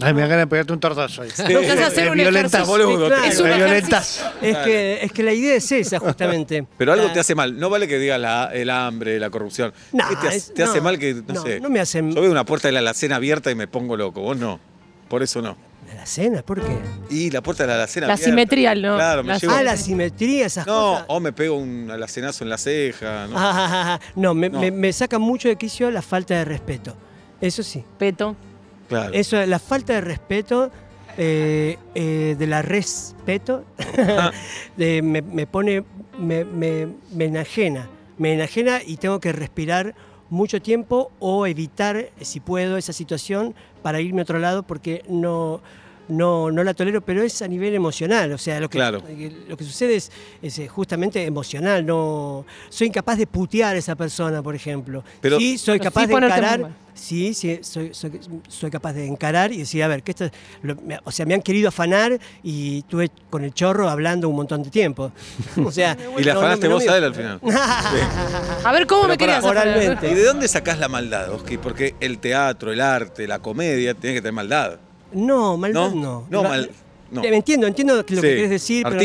Ay, 0.00 0.14
me 0.14 0.20
dan 0.20 0.30
ganas 0.30 0.44
de 0.44 0.46
pegarte 0.46 0.72
un 0.72 0.80
tortazo 0.80 1.22
ahí. 1.22 1.28
Lo 1.52 1.60
que 1.60 1.70
hace 1.72 1.84
hacer 1.84 2.06
Eh, 2.06 2.10
un 2.10 2.16
violentas, 2.16 2.66
boludo. 2.66 3.08
Claro. 3.08 3.24
Es 3.24 3.42
violentas. 3.42 4.24
Es 4.40 4.56
que, 4.58 4.98
es 5.02 5.12
que 5.12 5.22
la 5.22 5.32
idea 5.32 5.54
es 5.56 5.72
esa, 5.72 5.98
justamente. 6.00 6.64
Pero 6.76 6.92
algo 6.92 7.10
te 7.12 7.18
hace 7.20 7.34
mal. 7.34 7.58
No 7.58 7.68
vale 7.68 7.88
que 7.88 7.98
digas 7.98 8.20
la- 8.20 8.50
el 8.52 8.70
hambre, 8.70 9.18
la 9.18 9.30
corrupción. 9.30 9.72
Nah, 9.92 10.08
¿Qué 10.08 10.16
te, 10.16 10.28
hace, 10.28 10.52
te 10.52 10.62
hace 10.62 10.78
no, 10.78 10.84
mal 10.84 10.98
que, 10.98 11.14
no, 11.14 11.34
no, 11.34 11.42
sé. 11.42 11.60
no 11.60 11.68
me 11.70 11.80
hace- 11.80 11.98
Yo 12.00 12.20
veo 12.20 12.30
una 12.30 12.44
puerta 12.44 12.68
de 12.68 12.72
la 12.72 12.78
alacena 12.80 13.16
abierta 13.16 13.50
y 13.50 13.54
me 13.56 13.66
pongo 13.66 13.96
loco. 13.96 14.20
Vos 14.20 14.36
no. 14.36 14.60
Por 15.08 15.22
eso 15.22 15.42
no. 15.42 15.56
¿La 15.96 16.04
cena? 16.04 16.42
¿Por 16.42 16.60
qué? 16.60 16.78
Y 17.08 17.30
la 17.30 17.40
puerta 17.42 17.62
de 17.64 17.68
la 17.68 17.74
alacena 17.76 18.06
La 18.06 18.12
abierta. 18.12 18.30
simetría, 18.30 18.74
¿no? 18.74 18.94
Claro, 18.96 19.22
me 19.24 19.32
La 19.32 19.38
llevo- 19.38 19.54
Ah, 19.56 19.62
la 19.62 19.76
simetría, 19.76 20.46
esas 20.46 20.66
No, 20.66 20.92
cosas. 20.92 21.04
o 21.08 21.18
me 21.18 21.32
pego 21.32 21.56
un 21.56 21.90
alacenazo 21.90 22.44
en 22.44 22.50
la 22.50 22.58
ceja. 22.58 23.26
¿no? 23.26 23.32
Ah, 23.36 23.98
no, 24.14 24.34
me, 24.34 24.50
No. 24.50 24.60
me- 24.60 24.70
me 24.70 24.92
saca 24.92 25.18
mucho 25.18 25.48
de 25.48 25.56
quicio 25.56 25.90
la 25.90 26.02
falta 26.02 26.34
de 26.34 26.44
respeto. 26.44 26.94
Eso 27.40 27.62
sí. 27.62 27.82
Peto. 27.98 28.36
Claro. 28.88 29.12
Eso, 29.14 29.44
la 29.46 29.58
falta 29.58 29.92
de 29.94 30.00
respeto, 30.00 30.70
eh, 31.16 31.76
eh, 31.94 32.36
de 32.38 32.46
la 32.46 32.62
respeto, 32.62 33.64
Ah. 33.98 34.30
de- 34.76 35.02
me, 35.02 35.22
me 35.22 35.46
pone, 35.46 35.84
me, 36.18 36.44
me- 36.44 36.88
me 37.12 37.24
enajena. 37.26 37.88
Me 38.16 38.32
enajena 38.34 38.80
y 38.84 38.96
tengo 38.96 39.20
que 39.20 39.32
respirar 39.32 39.94
mucho 40.30 40.60
tiempo 40.60 41.10
o 41.20 41.46
evitar, 41.46 42.10
si 42.20 42.40
puedo, 42.40 42.76
esa 42.76 42.92
situación 42.92 43.54
para 43.82 44.00
irme 44.00 44.20
a 44.20 44.24
otro 44.24 44.38
lado 44.38 44.62
porque 44.62 45.02
no, 45.08 45.60
no, 46.08 46.50
no 46.50 46.64
la 46.64 46.74
tolero, 46.74 47.00
pero 47.00 47.22
es 47.22 47.40
a 47.42 47.48
nivel 47.48 47.74
emocional. 47.74 48.32
O 48.32 48.38
sea, 48.38 48.58
lo 48.60 48.68
que, 48.68 48.78
Claro. 48.78 49.02
lo 49.48 49.56
que 49.56 49.64
sucede 49.64 49.96
es, 49.96 50.10
es, 50.42 50.58
eh, 50.58 50.68
justamente 50.68 51.24
emocional. 51.24 51.84
No, 51.84 52.44
soy 52.68 52.88
incapaz 52.88 53.18
de 53.18 53.26
putear 53.26 53.76
a 53.76 53.78
esa 53.78 53.94
persona, 53.94 54.42
por 54.42 54.54
ejemplo. 54.54 55.04
Pero- 55.20 55.38
sí, 55.38 55.58
soy 55.58 55.78
Pero 55.78 55.90
capaz 55.90 56.00
sí 56.02 56.06
de 56.08 56.14
encarar. 56.14 56.70
Sí, 56.94 57.32
sí, 57.32 57.60
soy, 57.62 57.90
soy, 57.94 58.18
soy 58.48 58.70
capaz 58.72 58.92
de 58.92 59.06
encarar 59.06 59.52
y 59.52 59.58
decir, 59.58 59.84
a 59.84 59.86
ver, 59.86 60.02
que 60.02 60.10
esto, 60.10 60.28
lo- 60.62 60.74
me- 60.76 60.98
o 61.04 61.12
sea, 61.12 61.24
me 61.26 61.34
han 61.34 61.42
querido 61.42 61.68
afanar 61.68 62.18
y 62.42 62.82
tuve 62.82 63.08
con 63.30 63.44
el 63.44 63.54
chorro 63.54 63.88
hablando 63.88 64.28
un 64.28 64.34
montón 64.34 64.64
de 64.64 64.70
tiempo. 64.70 65.12
O 65.64 65.70
sea, 65.70 65.96
Y 66.18 66.24
le 66.24 66.32
no, 66.32 66.34
no, 66.34 66.40
afanaste 66.40 66.68
no 66.68 66.74
vos 66.74 66.88
a 66.88 66.96
él 66.98 67.04
al 67.04 67.14
final. 67.14 67.40
A 68.64 68.72
ver, 68.72 68.86
¿cómo 68.88 69.02
Pero 69.02 69.12
me 69.12 69.18
querías 69.18 69.44
oralmente. 69.44 70.10
¿Y 70.10 70.14
de 70.14 70.24
dónde 70.24 70.48
sacás 70.48 70.78
la 70.80 70.88
maldad, 70.88 71.30
Oski? 71.32 71.56
Porque 71.58 71.94
el 72.00 72.18
teatro, 72.18 72.72
el 72.72 72.80
arte, 72.80 73.28
la 73.28 73.38
comedia, 73.38 73.94
tiene 73.94 74.14
que 74.16 74.20
tener 74.20 74.32
maldad. 74.32 74.78
No, 75.12 75.56
maldad 75.56 75.90
¿No? 75.92 76.24
no. 76.30 76.42
No, 76.42 76.42
mal- 76.48 76.70
no. 77.10 77.24
Entiendo, 77.24 77.66
entiendo 77.66 77.94
lo 77.96 78.04
que 78.06 78.14
quieres 78.20 78.50
decir, 78.50 78.84
pero 78.88 78.98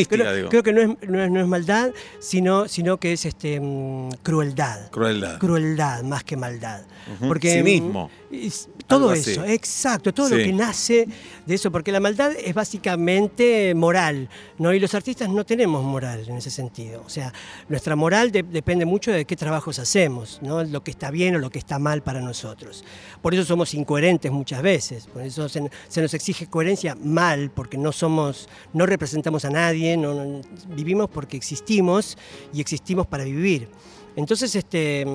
creo, 0.49 0.63
que 0.63 0.73
no 0.73 0.81
es, 0.81 0.87
no 1.09 1.23
es, 1.23 1.31
no 1.31 1.39
es 1.39 1.47
maldad, 1.47 1.91
sino, 2.19 2.67
sino 2.67 2.97
que 2.97 3.13
es 3.13 3.25
este 3.25 3.59
mm, 3.59 4.09
crueldad. 4.23 4.89
Crueldad. 4.91 5.39
Crueldad 5.39 6.03
más 6.03 6.23
que 6.23 6.35
maldad. 6.37 6.81
Ujú. 7.17 7.27
Porque, 7.27 7.51
Cinismo. 7.53 8.09
mm, 8.29 8.35
es- 8.35 8.69
todo 8.87 9.13
eso, 9.13 9.45
exacto, 9.45 10.13
todo 10.13 10.29
lo 10.29 10.35
que 10.37 10.51
nace 10.51 11.07
de 11.45 11.55
eso, 11.55 11.71
porque 11.71 11.91
la 11.91 11.99
maldad 12.01 12.31
es 12.37 12.53
básicamente 12.53 13.73
moral, 13.75 14.29
¿no? 14.59 14.73
Y 14.73 14.79
los 14.79 14.93
artistas 14.93 15.29
no 15.29 15.45
tenemos 15.45 15.83
moral 15.83 16.25
en 16.27 16.35
ese 16.37 16.51
sentido. 16.51 17.01
O 17.05 17.09
sea, 17.09 17.33
nuestra 17.69 17.95
moral 17.95 18.31
de- 18.31 18.43
depende 18.43 18.85
mucho 18.85 19.11
de 19.11 19.23
qué 19.25 19.35
trabajos 19.37 19.79
hacemos, 19.79 20.39
¿no? 20.41 20.63
Lo 20.65 20.83
que 20.83 20.91
está 20.91 21.09
bien 21.11 21.35
o 21.35 21.39
lo 21.39 21.49
que 21.49 21.59
está 21.59 21.79
mal 21.79 22.03
para 22.03 22.19
nosotros. 22.19 22.83
Por 23.21 23.33
eso 23.33 23.45
somos 23.45 23.73
incoherentes 23.73 24.31
muchas 24.31 24.61
veces, 24.61 25.07
por 25.07 25.21
eso 25.23 25.47
se, 25.47 25.63
se 25.87 26.01
nos 26.01 26.13
exige 26.13 26.47
coherencia 26.47 26.95
mal, 27.01 27.49
porque 27.55 27.77
no 27.77 27.92
somos, 27.95 28.47
no 28.73 28.85
representamos 28.85 29.45
a 29.45 29.49
nadie, 29.49 29.95
no- 29.97 30.41
vivimos 30.69 31.09
porque 31.09 31.37
existimos 31.37 32.17
y 32.53 32.61
existimos 32.61 33.07
para 33.07 33.23
vivir. 33.23 33.67
Entonces, 34.15 34.55
este, 34.55 35.05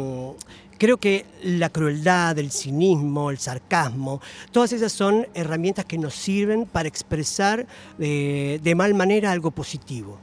creo 0.79 0.97
que 0.97 1.25
la 1.43 1.69
crueldad, 1.71 2.39
el 2.39 2.51
cinismo, 2.51 3.31
el 3.31 3.39
sarcasmo, 3.39 4.21
todas 4.51 4.73
esas 4.73 4.93
son 4.93 5.27
herramientas 5.35 5.85
que 5.85 5.99
nos 5.99 6.15
sirven 6.15 6.67
para 6.67 6.89
expresar 6.89 7.67
de, 7.99 8.61
de 8.63 8.75
mal 8.75 8.95
manera 8.95 9.31
algo 9.31 9.51
positivo. 9.53 10.19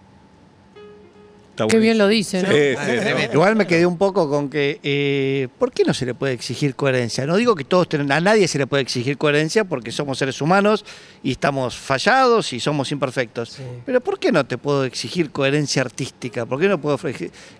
Está 1.56 1.68
Qué 1.68 1.80
bien 1.80 1.98
lo 1.98 2.10
dice, 2.10 2.44
¿no? 2.44 2.50
Sí, 2.50 2.76
sí. 2.86 3.30
Igual 3.32 3.56
me 3.56 3.66
quedé 3.66 3.86
un 3.86 3.98
poco 3.98 4.30
con 4.30 4.50
que, 4.50 4.82
eh, 4.84 5.48
¿por 5.58 5.72
qué 5.72 5.86
no 5.86 5.94
se 5.94 6.06
le 6.06 6.14
puede 6.14 6.34
exigir 6.34 6.76
coherencia? 6.76 7.26
No 7.26 7.38
digo 7.38 7.56
que 7.56 7.64
todos 7.64 7.88
tienen, 7.88 8.12
a 8.12 8.20
nadie 8.20 8.46
se 8.50 8.58
le 8.58 8.68
puede 8.68 8.84
exigir 8.84 9.18
coherencia 9.18 9.64
porque 9.64 9.94
somos 9.94 10.18
seres 10.18 10.42
humanos 10.42 10.84
y 11.24 11.32
estamos 11.32 11.78
fallados 11.78 12.52
y 12.52 12.60
somos 12.60 12.92
imperfectos. 12.92 13.52
Sí. 13.52 13.64
Pero 13.86 14.02
¿por 14.02 14.20
qué 14.20 14.34
no 14.34 14.46
te 14.46 14.58
puedo 14.58 14.84
exigir 14.84 15.32
coherencia 15.32 15.82
artística? 15.82 16.46
¿Por 16.46 16.60
qué 16.60 16.68
no 16.68 16.82
puedo 16.82 17.00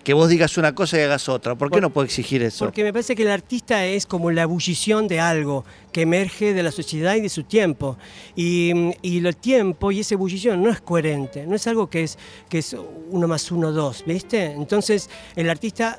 que 0.04 0.12
vos 0.12 0.28
digas 0.28 0.58
una 0.58 0.74
cosa 0.74 0.98
y 0.98 1.00
hagas 1.00 1.30
otra? 1.30 1.54
¿Por 1.54 1.68
qué 1.68 1.76
Por- 1.76 1.82
no 1.82 1.90
puedo 1.90 2.04
exigir 2.04 2.42
eso? 2.42 2.66
Porque 2.66 2.84
me 2.84 2.92
parece 2.92 3.16
que 3.16 3.22
el 3.22 3.30
artista 3.30 3.86
es 3.86 4.04
como 4.04 4.30
la 4.30 4.42
ebullición 4.42 5.08
de 5.08 5.20
algo 5.20 5.64
que 5.90 6.02
emerge 6.02 6.52
de 6.52 6.62
la 6.62 6.70
sociedad 6.70 7.14
y 7.14 7.22
de 7.22 7.30
su 7.30 7.44
tiempo. 7.44 7.96
Y, 8.34 8.92
y 9.00 9.24
el 9.24 9.36
tiempo 9.36 9.90
y 9.90 10.00
esa 10.00 10.12
ebullición 10.12 10.62
no 10.62 10.68
es 10.68 10.82
coherente, 10.82 11.46
no 11.46 11.56
es 11.56 11.66
algo 11.66 11.88
que 11.88 12.02
es, 12.02 12.18
que 12.50 12.58
es 12.58 12.76
uno 13.10 13.26
más 13.26 13.50
uno, 13.50 13.72
dos, 13.72 13.85
¿viste? 14.06 14.44
Entonces 14.52 15.08
el 15.36 15.48
artista 15.50 15.98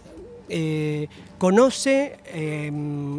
eh, 0.50 1.08
conoce 1.38 2.18
eh, 2.28 2.72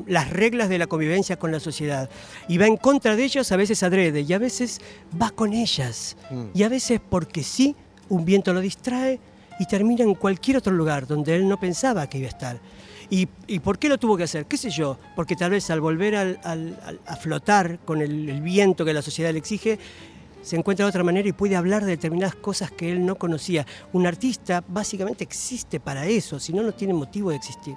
las 0.06 0.30
reglas 0.30 0.68
de 0.68 0.78
la 0.78 0.87
convivencia 0.87 1.38
con 1.38 1.52
la 1.52 1.60
sociedad 1.60 2.08
y 2.48 2.56
va 2.58 2.66
en 2.66 2.76
contra 2.78 3.16
de 3.16 3.25
ellos 3.25 3.52
a 3.52 3.56
veces 3.56 3.82
adrede 3.82 4.22
y 4.22 4.32
a 4.32 4.38
veces 4.38 4.80
va 5.20 5.30
con 5.30 5.52
ellas. 5.52 6.16
Y 6.54 6.62
a 6.62 6.68
veces 6.68 7.00
porque 7.08 7.42
sí, 7.42 7.76
un 8.08 8.25
viento 8.25 8.52
lo 8.54 8.60
distrae 8.60 9.20
y 9.60 9.66
termina 9.66 10.04
en 10.04 10.14
cualquier 10.14 10.56
otro 10.56 10.72
lugar 10.72 11.06
donde 11.06 11.37
él 11.37 11.48
no 11.48 11.58
pensaba 11.60 12.08
que 12.08 12.18
iba 12.18 12.26
a 12.28 12.30
estar. 12.30 12.60
¿Y, 13.10 13.26
y 13.46 13.58
por 13.60 13.78
qué 13.78 13.88
lo 13.88 13.98
tuvo 13.98 14.16
que 14.16 14.25
hacer? 14.25 14.46
¿Qué 14.46 14.56
sé 14.56 14.70
yo? 14.70 14.98
Porque 15.16 15.34
tal 15.34 15.50
vez 15.50 15.68
al 15.70 15.80
volver 15.80 16.14
al- 16.14 16.40
al- 16.44 16.78
al- 16.84 17.00
a 17.06 17.16
flotar 17.16 17.78
con 17.84 18.00
el, 18.02 18.28
el 18.28 18.40
viento 18.42 18.84
que 18.84 18.92
la 18.92 19.00
sociedad 19.02 19.32
le 19.32 19.38
exige, 19.38 19.78
se 20.42 20.57
encuentra 20.57 20.87
de 20.87 20.90
otra 20.90 21.04
manera 21.04 21.28
y 21.28 21.33
puede 21.33 21.57
hablar 21.57 21.85
de 21.85 21.90
determinadas 21.92 22.35
cosas 22.35 22.71
que 22.71 22.90
él 22.90 23.04
no 23.04 23.16
conocía. 23.16 23.66
Un 23.92 24.07
artista 24.07 24.64
básicamente 24.66 25.25
existe 25.25 25.80
para 25.80 26.07
eso, 26.07 26.38
si 26.40 26.52
no, 26.52 26.62
no 26.62 26.73
tiene 26.73 26.95
motivo 26.95 27.30
de 27.30 27.37
existir. 27.37 27.75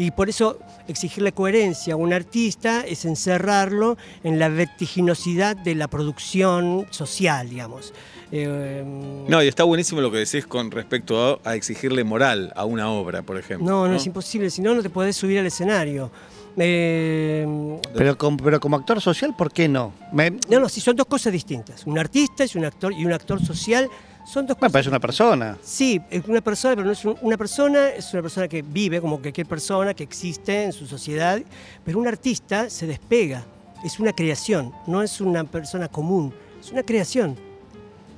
Y 0.00 0.12
por 0.12 0.28
eso 0.28 0.60
exigirle 0.86 1.32
coherencia 1.32 1.94
a 1.94 1.96
un 1.96 2.12
artista 2.12 2.82
es 2.86 3.04
encerrarlo 3.04 3.96
en 4.22 4.38
la 4.38 4.48
vertiginosidad 4.48 5.56
de 5.56 5.74
la 5.74 5.88
producción 5.88 6.86
social, 6.90 7.50
digamos. 7.50 7.92
Eh, 8.30 8.84
No, 9.28 9.42
y 9.42 9.48
está 9.48 9.64
buenísimo 9.64 10.00
lo 10.00 10.12
que 10.12 10.18
decís 10.18 10.46
con 10.46 10.70
respecto 10.70 11.40
a, 11.44 11.50
a 11.50 11.56
exigirle 11.56 12.04
moral 12.04 12.52
a 12.54 12.64
una 12.64 12.90
obra, 12.92 13.22
por 13.22 13.38
ejemplo. 13.38 13.66
no, 13.66 13.88
no 13.88 13.94
es 13.96 14.06
imposible, 14.06 14.50
si 14.50 14.62
no, 14.62 14.72
no 14.74 14.82
te 14.82 14.90
podés 14.90 15.16
subir 15.16 15.40
al 15.40 15.46
escenario. 15.46 16.12
Eh, 16.60 17.80
Pero, 17.94 18.18
como, 18.18 18.36
pero 18.36 18.60
como 18.60 18.76
actor 18.76 19.00
social, 19.00 19.34
¿por 19.36 19.52
qué 19.52 19.68
no? 19.68 19.92
Me, 20.12 20.30
no, 20.48 20.60
no, 20.60 20.68
sí, 20.68 20.80
son 20.80 20.96
dos 20.96 21.06
cosas 21.06 21.32
distintas. 21.32 21.86
Un 21.86 21.98
artista 21.98 22.44
es 22.44 22.54
un 22.56 22.64
actor 22.64 22.92
y 22.92 23.04
un 23.04 23.12
actor 23.12 23.44
social 23.44 23.88
son 24.26 24.46
dos 24.46 24.56
me 24.56 24.60
cosas. 24.60 24.72
parece 24.72 24.88
una 24.90 25.00
persona. 25.00 25.56
Sí, 25.62 26.00
es 26.10 26.24
una 26.26 26.40
persona, 26.40 26.74
pero 26.76 26.86
no 26.86 26.92
es 26.92 27.04
un- 27.04 27.16
una 27.22 27.36
persona, 27.36 27.88
es 27.90 28.12
una 28.12 28.22
persona 28.22 28.48
que 28.48 28.62
vive 28.62 29.00
como 29.00 29.20
cualquier 29.20 29.46
persona, 29.46 29.94
que 29.94 30.02
existe 30.04 30.64
en 30.64 30.72
su 30.72 30.86
sociedad, 30.86 31.40
pero 31.84 31.98
un 31.98 32.06
artista 32.06 32.68
se 32.70 32.86
despega 32.86 33.44
es 33.84 34.00
una 34.00 34.12
creación, 34.12 34.72
no 34.88 35.02
es 35.02 35.20
una 35.20 35.44
persona 35.44 35.86
común, 35.88 36.34
es 36.60 36.72
una 36.72 36.82
creación. 36.82 37.36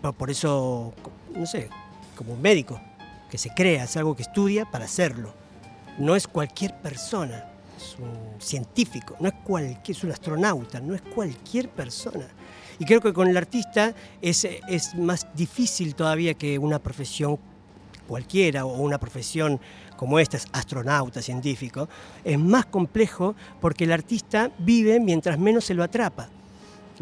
Por, 0.01 0.15
por 0.15 0.31
eso, 0.31 0.95
no 1.37 1.45
sé, 1.45 1.69
como 2.17 2.33
un 2.33 2.41
médico, 2.41 2.81
que 3.31 3.37
se 3.37 3.51
crea, 3.51 3.85
es 3.85 3.95
algo 3.99 4.17
que 4.17 4.23
estudia 4.23 4.65
para 4.65 4.87
hacerlo. 4.87 5.35
No 5.99 6.17
es 6.17 6.27
cualquier 6.27 6.75
persona, 6.81 7.45
es 7.81 7.97
un 7.99 8.41
científico, 8.41 9.17
no 9.21 9.29
es 9.29 9.35
cualquier, 9.45 9.97
es 9.97 10.05
un 10.05 10.13
astronauta, 10.13 10.81
no 10.81 10.95
es 10.95 11.03
cualquier 11.03 11.69
persona. 11.69 12.27
Y 12.79 12.85
creo 12.85 13.01
que 13.01 13.13
con 13.13 13.29
el 13.29 13.37
artista 13.37 13.95
es, 14.23 14.45
es 14.69 14.95
más 14.95 15.27
difícil 15.35 15.95
todavía 15.95 16.35
que 16.35 16.59
una 16.59 16.79
profesión 16.79 17.39
cualquiera 18.09 18.65
o 18.65 18.81
una 18.83 18.99
profesión 18.99 19.61
como 19.97 20.19
esta, 20.19 20.37
es 20.39 20.47
astronauta, 20.53 21.21
científico, 21.23 21.89
es 22.25 22.39
más 22.39 22.67
complejo 22.67 23.35
porque 23.61 23.85
el 23.85 23.93
artista 23.93 24.51
vive 24.59 24.99
mientras 24.99 25.39
menos 25.39 25.65
se 25.67 25.75
lo 25.75 25.83
atrapa. 25.85 26.29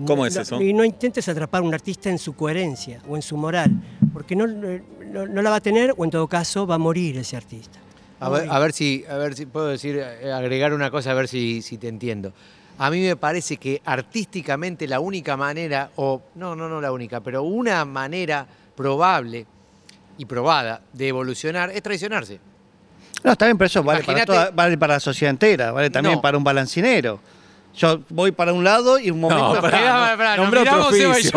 ¿Cómo 0.06 0.26
es 0.26 0.34
eso? 0.42 0.56
Y 0.62 0.72
no 0.72 0.84
intentes 0.84 1.28
atrapar 1.28 1.62
a 1.62 1.64
un 1.64 1.74
artista 1.74 2.10
en 2.10 2.18
su 2.18 2.34
coherencia 2.34 3.00
o 3.08 3.16
en 3.16 3.22
su 3.22 3.36
moral, 3.36 3.70
porque 4.12 4.36
no, 4.36 4.46
no- 4.46 5.26
no 5.26 5.42
la 5.42 5.50
va 5.50 5.56
a 5.56 5.60
tener 5.60 5.94
o 5.96 6.04
en 6.04 6.10
todo 6.10 6.26
caso 6.28 6.66
va 6.66 6.74
a 6.74 6.78
morir 6.78 7.16
ese 7.18 7.36
artista. 7.36 7.78
A 8.20 8.28
ver, 8.28 8.48
a 8.50 8.58
ver 8.58 8.72
si, 8.72 9.04
a 9.08 9.16
ver 9.16 9.34
si 9.34 9.46
puedo 9.46 9.68
decir, 9.68 9.96
eh, 9.96 10.32
agregar 10.32 10.72
una 10.72 10.90
cosa, 10.90 11.12
a 11.12 11.14
ver 11.14 11.28
si, 11.28 11.62
si 11.62 11.78
te 11.78 11.88
entiendo. 11.88 12.32
A 12.78 12.90
mí 12.90 13.00
me 13.00 13.16
parece 13.16 13.56
que 13.56 13.80
artísticamente 13.84 14.86
la 14.88 15.00
única 15.00 15.36
manera, 15.36 15.90
o 15.96 16.22
no, 16.36 16.54
no, 16.56 16.68
no 16.68 16.80
la 16.80 16.92
única, 16.92 17.20
pero 17.20 17.42
una 17.42 17.84
manera 17.84 18.46
probable 18.76 19.46
y 20.16 20.24
probada 20.24 20.80
de 20.92 21.08
evolucionar 21.08 21.70
es 21.70 21.82
traicionarse. 21.82 22.38
No, 23.24 23.32
está 23.32 23.46
bien, 23.46 23.58
pero 23.58 23.66
eso 23.66 23.82
vale 23.82 24.04
para, 24.04 24.24
toda- 24.24 24.50
vale 24.52 24.78
para 24.78 24.94
la 24.94 25.00
sociedad 25.00 25.30
entera, 25.30 25.72
vale 25.72 25.90
también 25.90 26.16
No. 26.16 26.20
para 26.22 26.38
un 26.38 26.44
balancinero. 26.44 27.20
Yo 27.76 28.00
voy 28.08 28.32
para 28.32 28.52
un 28.52 28.64
lado 28.64 28.98
y 28.98 29.10
un 29.10 29.20
momento 29.20 29.54
No, 29.54 29.70
no, 29.70 30.36
nombrá 30.36 30.62
otro 30.62 30.90
miramos, 30.90 30.94
Seba 30.96 31.08
y 31.08 31.20
oficio, 31.20 31.30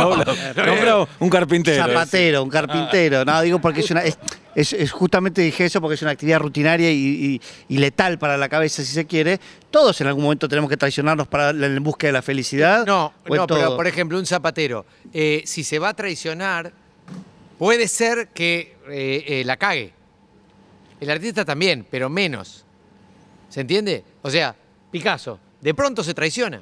yo. 0.56 0.66
nombrá 0.66 1.08
un 1.20 1.30
carpintero. 1.30 1.86
zapatero, 1.86 2.44
un 2.44 2.50
carpintero. 2.50 3.24
No, 3.26 3.42
digo 3.42 3.60
porque 3.60 3.82
es 3.82 3.92
una. 3.92 4.02
Es, 4.04 4.18
es- 4.56 4.74
es- 4.74 4.92
justamente 4.92 5.42
dije 5.42 5.66
eso 5.66 5.80
porque 5.82 5.94
es 5.96 6.02
una 6.02 6.12
actividad 6.12 6.40
rutinaria 6.40 6.90
y, 6.90 6.96
y- 6.96 7.42
y 7.68 7.78
letal 7.78 8.18
para 8.18 8.38
la 8.38 8.50
cabeza, 8.50 8.84
si 8.84 8.92
se 8.92 9.06
quiere. 9.06 9.40
Todos 9.70 10.02
en 10.02 10.08
algún 10.08 10.24
momento 10.24 10.48
tenemos 10.50 10.68
que 10.70 10.78
traicionarnos 10.78 11.28
para 11.28 11.52
en 11.52 11.84
busca 11.84 12.08
de 12.08 12.14
la 12.14 12.24
felicidad. 12.24 12.86
No, 12.88 13.14
en 13.26 13.36
no, 13.36 13.46
pero 13.46 13.48
todo. 13.68 13.76
por 13.78 13.86
ejemplo, 13.86 14.18
un 14.18 14.26
zapatero, 14.26 14.86
eh, 15.14 15.44
si 15.46 15.64
se 15.64 15.78
va 15.78 15.90
a 15.90 15.94
traicionar, 15.94 16.74
puede 17.60 17.88
ser 17.88 18.30
que 18.30 18.76
eh, 18.90 19.24
eh, 19.28 19.44
la 19.46 19.58
cague. 19.58 19.94
El 21.00 21.12
artista 21.12 21.46
también, 21.46 21.86
pero 21.92 22.10
menos. 22.10 22.66
¿Se 23.50 23.62
entiende? 23.62 24.04
O 24.24 24.30
sea, 24.32 24.56
Picasso, 24.90 25.40
de 25.62 25.74
pronto 25.74 26.04
se 26.04 26.14
traiciona. 26.14 26.62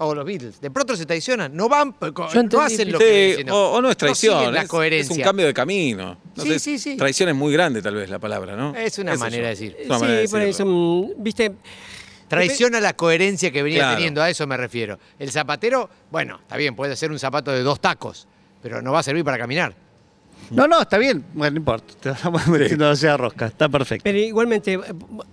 O 0.00 0.14
los 0.14 0.24
Beatles, 0.24 0.60
de 0.60 0.70
pronto 0.70 0.96
se 0.96 1.06
traicionan. 1.06 1.56
No 1.56 1.68
van, 1.68 1.92
no 2.00 2.60
hacen 2.60 2.92
lo 2.92 2.98
Sí, 2.98 3.04
que 3.04 3.26
dicen, 3.30 3.50
o, 3.50 3.72
o 3.72 3.82
no 3.82 3.90
es 3.90 3.96
traición, 3.96 4.56
es, 4.56 4.68
coherencia. 4.68 5.12
es 5.12 5.18
un 5.18 5.24
cambio 5.24 5.44
de 5.46 5.52
camino. 5.52 6.16
No 6.36 6.42
Sí, 6.44 6.50
sé, 6.50 6.58
sí, 6.60 6.78
sí. 6.78 6.96
Traición 6.96 7.30
es 7.30 7.34
muy 7.34 7.52
grande 7.52 7.82
tal 7.82 7.96
vez 7.96 8.08
la 8.08 8.20
palabra, 8.20 8.54
¿no? 8.54 8.76
Es 8.76 8.96
una 8.98 9.14
Eso 9.14 9.20
manera 9.24 9.44
de 9.44 9.50
decir. 9.50 9.76
Es 9.76 9.86
una 9.86 9.98
manera 9.98 10.20
de 10.20 10.26
sí, 10.28 10.32
por 10.32 10.40
eso, 10.42 10.64
mm, 10.66 11.10
viste, 11.18 11.52
Traiciona 12.28 12.78
la 12.78 12.92
coherencia 12.94 13.50
que 13.50 13.62
venía 13.62 13.80
Claro. 13.80 13.96
teniendo, 13.96 14.22
a 14.22 14.28
eso 14.30 14.46
me 14.46 14.56
refiero. 14.56 14.98
El 15.18 15.30
zapatero, 15.32 15.88
bueno, 16.10 16.38
está 16.42 16.56
bien, 16.58 16.76
puede 16.76 16.94
ser 16.94 17.10
un 17.10 17.18
zapato 17.18 17.50
de 17.50 17.62
dos 17.62 17.80
tacos, 17.80 18.28
pero 18.62 18.82
no 18.82 18.92
va 18.92 18.98
a 19.00 19.02
servir 19.02 19.24
para 19.24 19.38
caminar. 19.38 19.74
No, 20.50 20.66
no, 20.66 20.80
está 20.80 20.96
bien. 20.98 21.24
Bueno, 21.34 21.52
no 21.54 21.58
importa. 21.58 21.94
Te 22.00 22.10
estamos 22.10 22.46
metiendo 22.48 22.88
hacia 22.90 23.16
rosca. 23.16 23.46
Está 23.46 23.68
perfecto. 23.68 24.02
Pero 24.04 24.18
igualmente, 24.18 24.74
eh, 24.74 24.80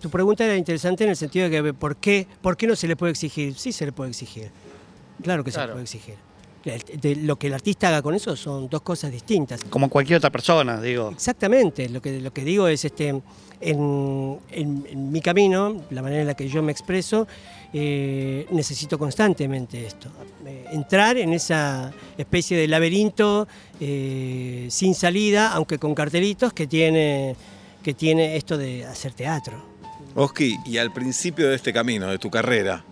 tu 0.02 0.10
pregunta 0.10 0.44
era 0.46 0.56
interesante 0.58 1.04
en 1.06 1.12
el 1.12 1.16
sentido 1.16 1.50
de 1.50 1.64
que 1.64 1.74
¿por 1.74 1.96
qué, 1.98 2.28
¿por 2.42 2.58
qué 2.58 2.68
no 2.68 2.76
se 2.76 2.88
le 2.88 2.96
puede 2.96 3.12
exigir? 3.12 3.56
Sí 3.56 3.72
se 3.72 3.86
le 3.86 3.92
puede 3.92 4.10
exigir. 4.10 4.50
Claro 5.24 5.44
que 5.44 5.52
se 5.52 5.62
le 5.62 5.68
puede 5.70 5.84
exigir. 5.84 6.16
De- 7.00 7.16
lo 7.18 7.36
que 7.38 7.46
el 7.48 7.54
artista 7.54 7.90
haga 7.90 8.02
con 8.02 8.16
eso 8.16 8.36
son 8.36 8.68
dos 8.68 8.82
cosas 8.82 9.12
distintas. 9.12 9.64
Como 9.70 9.88
cualquier 9.88 10.18
otra 10.18 10.32
persona, 10.32 10.82
digo. 10.82 11.12
Exactamente, 11.12 11.88
lo 11.90 12.02
que, 12.02 12.20
lo 12.20 12.34
que 12.34 12.44
digo 12.44 12.68
es, 12.68 12.84
este, 12.84 13.10
en, 13.10 13.22
en- 13.62 14.40
en 14.90 15.12
mi 15.12 15.22
camino, 15.22 15.84
la 15.92 16.02
manera 16.02 16.22
en 16.22 16.28
la 16.28 16.34
que 16.34 16.48
yo 16.50 16.64
me 16.64 16.72
expreso, 16.72 17.28
eh, 17.72 18.48
necesito 18.50 18.98
constantemente 18.98 19.86
esto, 19.86 20.10
eh, 20.46 20.66
entrar 20.72 21.18
en 21.18 21.34
esa 21.34 21.92
especie 22.18 22.58
de 22.58 22.68
laberinto 22.68 23.48
eh, 23.80 24.68
sin 24.70 24.96
salida, 24.96 25.52
aunque 25.54 25.78
con 25.78 25.94
cartelitos, 25.96 26.54
que 26.54 26.68
tiene, 26.68 27.36
que 27.84 27.94
tiene 27.94 28.36
esto 28.36 28.58
de 28.58 28.86
hacer 28.86 29.14
teatro. 29.14 29.62
Oski, 30.16 30.58
y 30.66 30.78
al 30.78 30.94
principio 30.94 31.50
de 31.50 31.56
este 31.56 31.74
camino, 31.74 32.08
de 32.08 32.18
tu 32.18 32.30
carrera, 32.30 32.84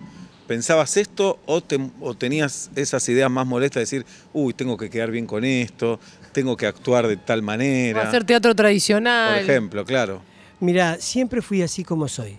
¿pensabas 0.47 0.97
esto 0.97 1.39
o, 1.45 1.61
te- 1.61 1.79
o 2.01 2.13
tenías 2.15 2.69
esas 2.75 3.07
ideas 3.07 3.31
más 3.31 3.47
molestas 3.47 3.75
de 3.75 3.79
decir, 3.81 4.05
uy, 4.33 4.53
tengo 4.53 4.75
que 4.75 4.89
quedar 4.89 5.09
bien 5.09 5.25
con 5.25 5.45
esto, 5.45 5.99
tengo 6.33 6.57
que 6.57 6.65
actuar 6.67 7.07
de 7.07 7.15
tal 7.15 7.41
manera? 7.41 8.01
Hacer 8.09 8.25
teatro 8.25 8.53
tradicional. 8.53 9.33
Por 9.35 9.41
ejemplo, 9.49 9.85
claro. 9.85 10.21
Mira, 10.59 10.97
siempre 10.99 11.41
fui 11.41 11.61
así 11.61 11.83
como 11.83 12.07
soy, 12.09 12.37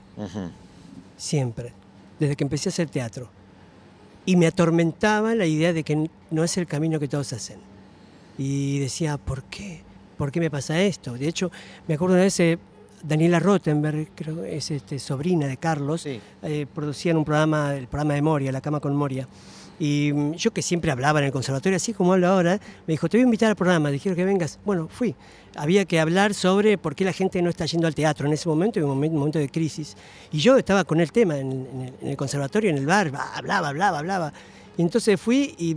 siempre, 1.16 1.72
desde 2.18 2.36
que 2.36 2.44
empecé 2.44 2.68
a 2.68 2.70
hacer 2.70 2.88
teatro. 2.88 3.28
Y 4.26 4.36
me 4.36 4.46
atormentaba 4.46 5.34
la 5.34 5.46
idea 5.46 5.72
de 5.72 5.82
que 5.82 6.08
no 6.30 6.44
es 6.44 6.56
el 6.56 6.66
camino 6.66 6.98
que 6.98 7.08
todos 7.08 7.32
hacen. 7.32 7.58
Y 8.38 8.78
decía, 8.78 9.18
¿por 9.18 9.42
qué? 9.44 9.82
¿Por 10.16 10.32
qué 10.32 10.40
me 10.40 10.50
pasa 10.50 10.80
esto? 10.80 11.14
De 11.14 11.28
hecho, 11.28 11.50
me 11.86 11.94
acuerdo 11.94 12.16
vez, 12.16 12.38
eh, 12.40 12.58
Daniela 13.02 13.38
Rottenberg, 13.38 14.08
creo 14.14 14.42
que 14.42 14.56
es 14.56 14.70
este, 14.70 14.98
sobrina 14.98 15.46
de 15.46 15.56
Carlos, 15.58 16.02
Sí. 16.02 16.20
eh, 16.42 16.66
producían 16.72 17.16
un 17.18 17.24
programa, 17.24 17.74
el 17.76 17.86
programa 17.86 18.14
de 18.14 18.22
Moria, 18.22 18.50
La 18.52 18.60
Cama 18.62 18.80
con 18.80 18.96
Moria. 18.96 19.28
Y 19.78 20.12
mm, 20.12 20.32
yo 20.34 20.52
que 20.52 20.62
siempre 20.62 20.90
hablaba 20.90 21.18
en 21.20 21.26
el 21.26 21.32
conservatorio, 21.32 21.76
así 21.76 21.92
como 21.92 22.12
hablo 22.12 22.28
ahora, 22.28 22.60
me 22.86 22.92
dijo, 22.92 23.08
te 23.08 23.16
voy 23.16 23.22
a 23.22 23.24
invitar 23.24 23.50
al 23.50 23.56
programa, 23.56 23.90
dijeron 23.90 24.16
que 24.16 24.24
vengas. 24.24 24.58
Bueno, 24.64 24.88
fui. 24.88 25.14
Había 25.56 25.84
que 25.84 26.00
hablar 26.00 26.34
sobre 26.34 26.78
por 26.78 26.94
qué 26.94 27.04
la 27.04 27.12
gente 27.12 27.40
no 27.40 27.48
está 27.48 27.64
yendo 27.66 27.86
al 27.86 27.94
teatro 27.94 28.26
en 28.26 28.32
ese 28.32 28.48
momento, 28.48 28.78
en 28.80 28.86
un 28.86 28.98
momento, 28.98 29.38
de 29.38 29.48
crisis. 29.48 29.96
Y 30.32 30.38
yo 30.38 30.56
estaba 30.56 30.84
con 30.84 31.00
el 31.00 31.12
tema 31.12 31.38
en, 31.38 31.92
el, 32.02 32.16
conservatorio, 32.16 32.70
en 32.70 32.78
el 32.78 32.86
bar, 32.86 33.12
hablaba, 33.34 33.68
hablaba, 33.68 33.98
hablaba. 34.00 34.32
Y 34.76 34.82
entonces 34.82 35.20
fui 35.20 35.54
y, 35.56 35.76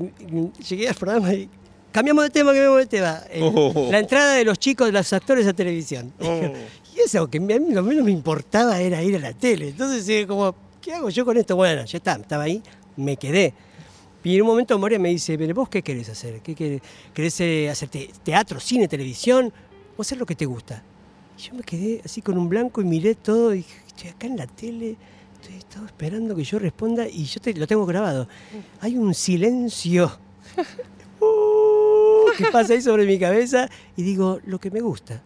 llegué 0.68 0.90
al 0.90 0.96
programa 0.96 1.32
y 1.34 1.48
cambiamos 1.92 2.24
de 2.24 2.30
tema, 2.32 2.52
cambiamos 2.52 2.80
de 2.80 2.86
tema. 2.88 3.22
Oh. 3.40 3.88
La 3.92 4.00
entrada 4.00 4.34
de 4.34 4.46
los 4.46 4.58
chicos, 4.58 4.88
de 4.88 4.94
los 4.94 5.14
actores 5.14 5.46
a 5.46 5.54
televisión. 5.54 6.12
Oh. 6.20 6.42
Y 6.96 7.02
eso, 7.02 7.28
que 7.28 7.38
a 7.38 7.42
mí 7.42 7.74
lo 7.74 7.84
menos 7.84 8.04
me 8.04 8.12
importaba 8.12 8.80
era 8.80 9.04
ir 9.04 9.16
a 9.16 9.20
la 9.20 9.34
tele. 9.34 9.70
Entonces, 9.70 10.26
como, 10.26 10.56
¿qué 10.82 10.94
hago 10.94 11.10
yo 11.12 11.24
con 11.24 11.38
esto? 11.38 11.56
Bueno, 11.56 11.86
ya 11.86 11.98
está, 11.98 12.14
estaba 12.14 12.44
ahí, 12.44 12.64
me 12.96 13.16
quedé. 13.18 13.54
Y 14.28 14.36
en 14.36 14.42
un 14.42 14.48
momento 14.48 14.78
Moria 14.78 15.00
me 15.00 15.10
dice, 15.10 15.38
pero 15.38 15.54
vos 15.54 15.70
qué 15.70 15.82
querés 15.82 16.10
hacer? 16.10 16.42
¿Qué 16.42 16.54
querés, 16.54 16.82
¿Querés 17.14 17.40
eh, 17.40 17.70
hacer 17.70 17.88
te- 17.88 18.10
teatro, 18.24 18.60
cine, 18.60 18.88
televisión? 18.90 19.54
¿O 19.96 20.02
hacer 20.02 20.18
lo 20.18 20.26
que 20.26 20.36
te 20.36 20.46
gusta? 20.46 20.84
Y 21.38 21.44
yo 21.44 21.54
me 21.54 21.62
quedé 21.64 22.02
así 22.04 22.22
con 22.22 22.38
un 22.38 22.50
blanco 22.50 22.82
y 22.82 22.84
miré 22.84 23.16
todo 23.16 23.54
y 23.54 23.58
dije, 23.58 23.82
estoy 23.88 24.10
acá 24.10 24.28
en 24.28 24.36
la 24.38 24.46
tele, 24.48 24.98
estoy 25.40 25.56
estaba 25.58 25.86
esperando 25.86 26.36
que 26.36 26.44
yo 26.44 26.60
responda 26.60 27.08
y 27.08 27.24
yo 27.24 27.40
te- 27.40 27.54
lo 27.54 27.68
tengo 27.68 27.86
grabado. 27.86 28.28
Hay 28.82 28.98
un 28.98 29.14
silencio 29.14 30.12
uh, 31.22 32.32
que 32.38 32.46
pasa 32.52 32.74
ahí 32.74 32.82
sobre 32.82 33.06
mi 33.06 33.18
cabeza 33.20 33.70
y 33.96 34.04
digo, 34.04 34.40
lo 34.46 34.60
que 34.60 34.72
me 34.72 34.82
gusta. 34.82 35.22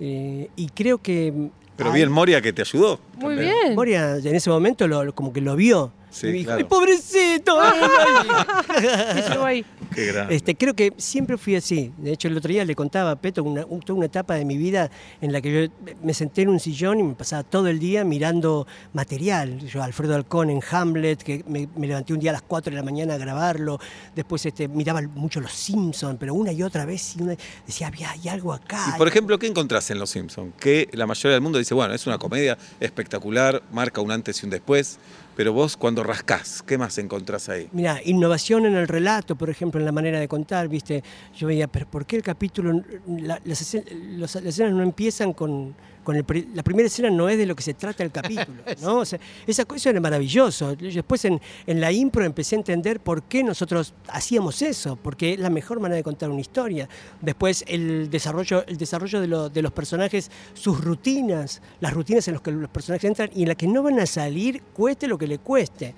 Eh, 0.00 0.48
y 0.56 0.68
creo 0.70 0.98
que... 0.98 1.50
Pero 1.76 1.92
bien 1.92 2.10
Moria 2.10 2.40
que 2.40 2.52
te 2.52 2.62
ayudó. 2.62 2.98
Muy 3.16 3.34
también. 3.36 3.54
bien. 3.62 3.74
Moria 3.74 4.16
en 4.16 4.34
ese 4.34 4.50
momento 4.50 4.86
lo, 4.88 5.04
lo- 5.04 5.14
como 5.14 5.32
que 5.32 5.40
lo 5.40 5.56
vio. 5.56 5.92
Sí, 6.14 6.26
y 6.28 6.30
me 6.30 6.32
dijo, 6.38 6.46
claro. 6.46 6.58
¡ay, 6.58 6.64
pobrecito! 6.64 7.58
Me 9.14 9.22
llevó 9.22 9.44
ahí. 9.44 9.64
Qué 9.94 10.06
grande. 10.06 10.34
Este, 10.34 10.54
creo 10.54 10.74
que 10.74 10.92
siempre 10.96 11.36
fui 11.36 11.56
así. 11.56 11.92
De 11.98 12.12
hecho, 12.12 12.28
el 12.28 12.36
otro 12.36 12.48
día 12.50 12.64
le 12.64 12.74
contaba 12.74 13.12
a 13.12 13.16
Peto 13.16 13.42
una, 13.42 13.64
un- 13.66 13.80
toda 13.80 13.96
una 13.96 14.06
etapa 14.06 14.34
de 14.34 14.44
mi 14.44 14.56
vida 14.56 14.90
en 15.20 15.32
la 15.32 15.40
que 15.40 15.66
yo 15.68 15.92
me 16.02 16.14
senté 16.14 16.42
en 16.42 16.48
un 16.50 16.60
sillón 16.60 17.00
y 17.00 17.02
me 17.02 17.14
pasaba 17.14 17.42
todo 17.42 17.68
el 17.68 17.78
día 17.78 18.04
mirando 18.04 18.66
material. 18.92 19.58
Yo, 19.66 19.82
Alfredo 19.82 20.14
Alcón 20.14 20.50
en 20.50 20.60
Hamlet, 20.70 21.22
que 21.22 21.44
me, 21.48 21.68
me 21.76 21.86
levanté 21.86 22.12
un 22.12 22.20
día 22.20 22.30
a 22.30 22.34
las 22.34 22.42
4 22.42 22.70
de 22.70 22.76
la 22.76 22.82
mañana 22.82 23.14
a 23.14 23.18
grabarlo. 23.18 23.78
Después 24.14 24.44
este, 24.46 24.68
miraba 24.68 25.02
mucho 25.02 25.40
Los 25.40 25.52
Simpsons, 25.52 26.16
pero 26.18 26.34
una 26.34 26.52
y 26.52 26.62
otra 26.62 26.84
vez 26.84 27.16
y 27.16 27.22
una- 27.22 27.36
decía, 27.66 27.88
había 27.88 28.10
hay 28.10 28.28
algo 28.28 28.52
acá. 28.52 28.92
Y 28.94 28.98
por 28.98 29.08
ejemplo, 29.08 29.38
¿qué 29.38 29.46
encontrás 29.46 29.90
en 29.90 29.98
Los 29.98 30.10
Simpsons? 30.10 30.52
Que 30.58 30.88
la 30.92 31.06
mayoría 31.06 31.32
del 31.34 31.40
mundo 31.42 31.58
dice, 31.58 31.74
bueno, 31.74 31.94
es 31.94 32.06
una 32.06 32.18
comedia 32.18 32.56
espectacular, 32.80 33.62
marca 33.72 34.00
un 34.00 34.10
antes 34.10 34.40
y 34.42 34.46
un 34.46 34.50
después, 34.50 34.98
pero 35.36 35.52
vos 35.52 35.76
cuando 35.76 36.02
rascás, 36.02 36.62
¿qué 36.62 36.78
más 36.78 36.96
encontrás 36.98 37.48
ahí? 37.48 37.68
Mira, 37.72 38.00
innovación 38.04 38.66
en 38.66 38.74
el 38.76 38.86
relato, 38.88 39.36
por 39.36 39.50
ejemplo, 39.50 39.80
en 39.80 39.86
la 39.86 39.92
manera 39.92 40.20
de 40.20 40.28
contar, 40.28 40.68
¿viste? 40.68 41.02
Yo 41.36 41.46
veía, 41.48 41.66
pero 41.66 41.86
¿por 41.86 42.06
qué 42.06 42.16
el 42.16 42.22
capítulo, 42.22 42.82
la- 43.06 43.40
las, 43.44 43.62
escen- 43.62 43.84
los- 44.18 44.34
las 44.36 44.44
escenas 44.44 44.72
no 44.72 44.82
empiezan 44.82 45.32
con, 45.32 45.74
con 46.04 46.14
el... 46.16 46.24
La 46.54 46.62
primera 46.62 46.86
escena 46.86 47.10
no 47.10 47.28
es 47.28 47.36
de 47.38 47.46
lo 47.46 47.56
que 47.56 47.62
se 47.62 47.74
trata 47.74 48.04
el 48.04 48.12
capítulo, 48.12 48.62
¿no? 48.82 48.98
O 48.98 49.04
sea, 49.04 49.18
esa 49.46 49.64
cosa 49.64 49.90
era 49.90 50.00
maravilloso. 50.00 50.76
Después 50.76 51.24
en, 51.24 51.40
en 51.66 51.80
la 51.80 51.90
impro 51.90 52.24
empecé 52.24 52.54
a 52.54 52.58
entender 52.58 53.00
por 53.00 53.22
qué 53.24 53.42
nosotros 53.42 53.94
hacíamos 54.08 54.62
eso, 54.62 54.96
porque 54.96 55.32
es 55.34 55.40
la 55.40 55.50
mejor 55.50 55.80
manera 55.80 55.96
de 55.96 56.02
contar 56.04 56.30
una 56.30 56.40
historia. 56.40 56.88
Después 57.20 57.64
el 57.66 58.08
desarrollo, 58.10 58.64
el 58.66 58.76
desarrollo 58.78 59.20
de, 59.20 59.26
lo- 59.26 59.48
de 59.48 59.62
los 59.62 59.72
personajes, 59.72 60.30
sus 60.52 60.84
rutinas, 60.84 61.62
las 61.80 61.92
rutinas 61.92 62.28
en 62.28 62.34
las 62.34 62.42
que 62.42 62.52
los 62.52 62.70
personajes 62.70 63.08
entran 63.08 63.30
y 63.34 63.42
en 63.42 63.48
las 63.48 63.56
que 63.56 63.66
no 63.66 63.82
van 63.82 63.98
a 63.98 64.06
salir, 64.06 64.62
cueste 64.74 65.08
lo 65.08 65.18
que 65.18 65.26
le 65.26 65.38
cueste. 65.38 65.94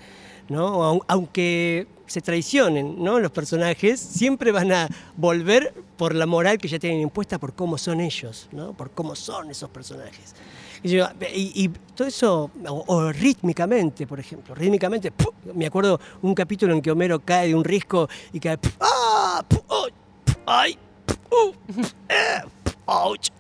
¿No? 0.48 0.82
Au- 0.84 1.04
Aunque 1.08 1.86
se 2.06 2.20
traicionen, 2.20 3.02
¿no? 3.02 3.18
Los 3.18 3.32
personajes 3.32 3.98
siempre 4.00 4.52
van 4.52 4.72
a 4.72 4.88
volver 5.16 5.74
por 5.96 6.14
la 6.14 6.26
moral 6.26 6.58
que 6.58 6.68
ya 6.68 6.78
tienen 6.78 7.00
impuesta 7.00 7.38
por 7.38 7.54
cómo 7.54 7.78
son 7.78 8.00
ellos, 8.00 8.48
¿no? 8.52 8.72
Por 8.72 8.90
cómo 8.92 9.16
son 9.16 9.50
esos 9.50 9.68
personajes. 9.70 10.34
Y, 10.82 11.68
todo 11.96 12.06
eso, 12.06 12.50
o, 12.68 13.10
rítmicamente, 13.10 14.06
por 14.06 14.20
ejemplo, 14.20 14.54
rítmicamente, 14.54 15.12
me 15.54 15.66
acuerdo 15.66 15.98
un 16.22 16.34
capítulo 16.34 16.74
en 16.74 16.82
que 16.82 16.90
Homero 16.90 17.18
cae 17.18 17.48
de 17.48 17.54
un 17.54 17.64
risco 17.64 18.08
y 18.32 18.38
cae. 18.38 18.58
¡ah! 18.80 19.42
¡ay! 20.46 20.78
¡uh! 21.30 21.52
¡ouch! 22.86 23.30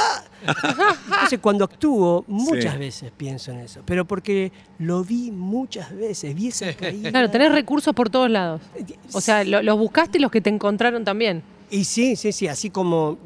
¡Ah! 0.00 0.24
Entonces 1.06 1.38
cuando 1.40 1.64
actúo, 1.64 2.24
muchas 2.26 2.72
Sí. 2.74 2.78
veces 2.78 3.12
pienso 3.16 3.50
en 3.52 3.60
eso, 3.60 3.82
pero 3.84 4.04
porque 4.06 4.52
lo 4.78 5.04
vi 5.04 5.30
muchas 5.30 5.94
veces, 5.94 6.34
vi 6.34 6.48
esa 6.48 6.72
caída. 6.74 7.10
Claro, 7.10 7.30
tenés 7.30 7.52
recursos 7.52 7.94
por 7.94 8.08
todos 8.10 8.30
lados. 8.30 8.60
O 9.12 9.20
sea, 9.20 9.44
lo- 9.44 9.62
los 9.62 9.78
buscaste 9.78 10.18
y 10.18 10.20
los 10.20 10.30
que 10.30 10.40
te 10.40 10.50
encontraron 10.50 11.04
también. 11.04 11.42
Y 11.70 11.84
sí, 11.84 12.16
sí, 12.16 12.32
sí, 12.32 12.48
así 12.48 12.70
como 12.70 13.18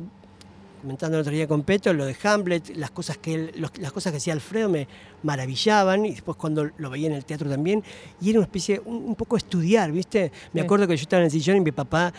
comentando 0.82 1.16
el 1.16 1.22
otro 1.22 1.32
día 1.32 1.48
con 1.48 1.62
Peto, 1.62 1.94
lo 1.94 2.04
de 2.04 2.14
Hamlet, 2.24 2.76
las 2.76 2.90
cosas 2.90 3.16
que 3.16 3.32
él- 3.34 3.52
los- 3.56 3.74
las 3.78 3.90
cosas 3.90 4.12
que 4.12 4.18
hacía 4.18 4.34
Alfredo 4.34 4.68
me 4.68 4.86
maravillaban 5.22 6.04
y 6.04 6.10
después 6.10 6.36
cuando 6.36 6.68
lo 6.76 6.90
veía 6.90 7.06
en 7.06 7.14
el 7.14 7.24
teatro 7.24 7.48
también 7.48 7.82
y 8.20 8.28
era 8.28 8.40
una 8.40 8.44
especie 8.44 8.82
un, 8.84 8.96
un 8.96 9.14
poco 9.14 9.38
estudiar, 9.38 9.90
¿viste? 9.92 10.30
Me 10.52 10.60
Sí. 10.60 10.64
acuerdo 10.66 10.86
que 10.86 10.94
yo 10.96 11.02
estaba 11.02 11.20
en 11.22 11.26
el 11.26 11.30
sillón 11.30 11.56
y 11.56 11.60
mi 11.60 11.72
papá 11.72 12.12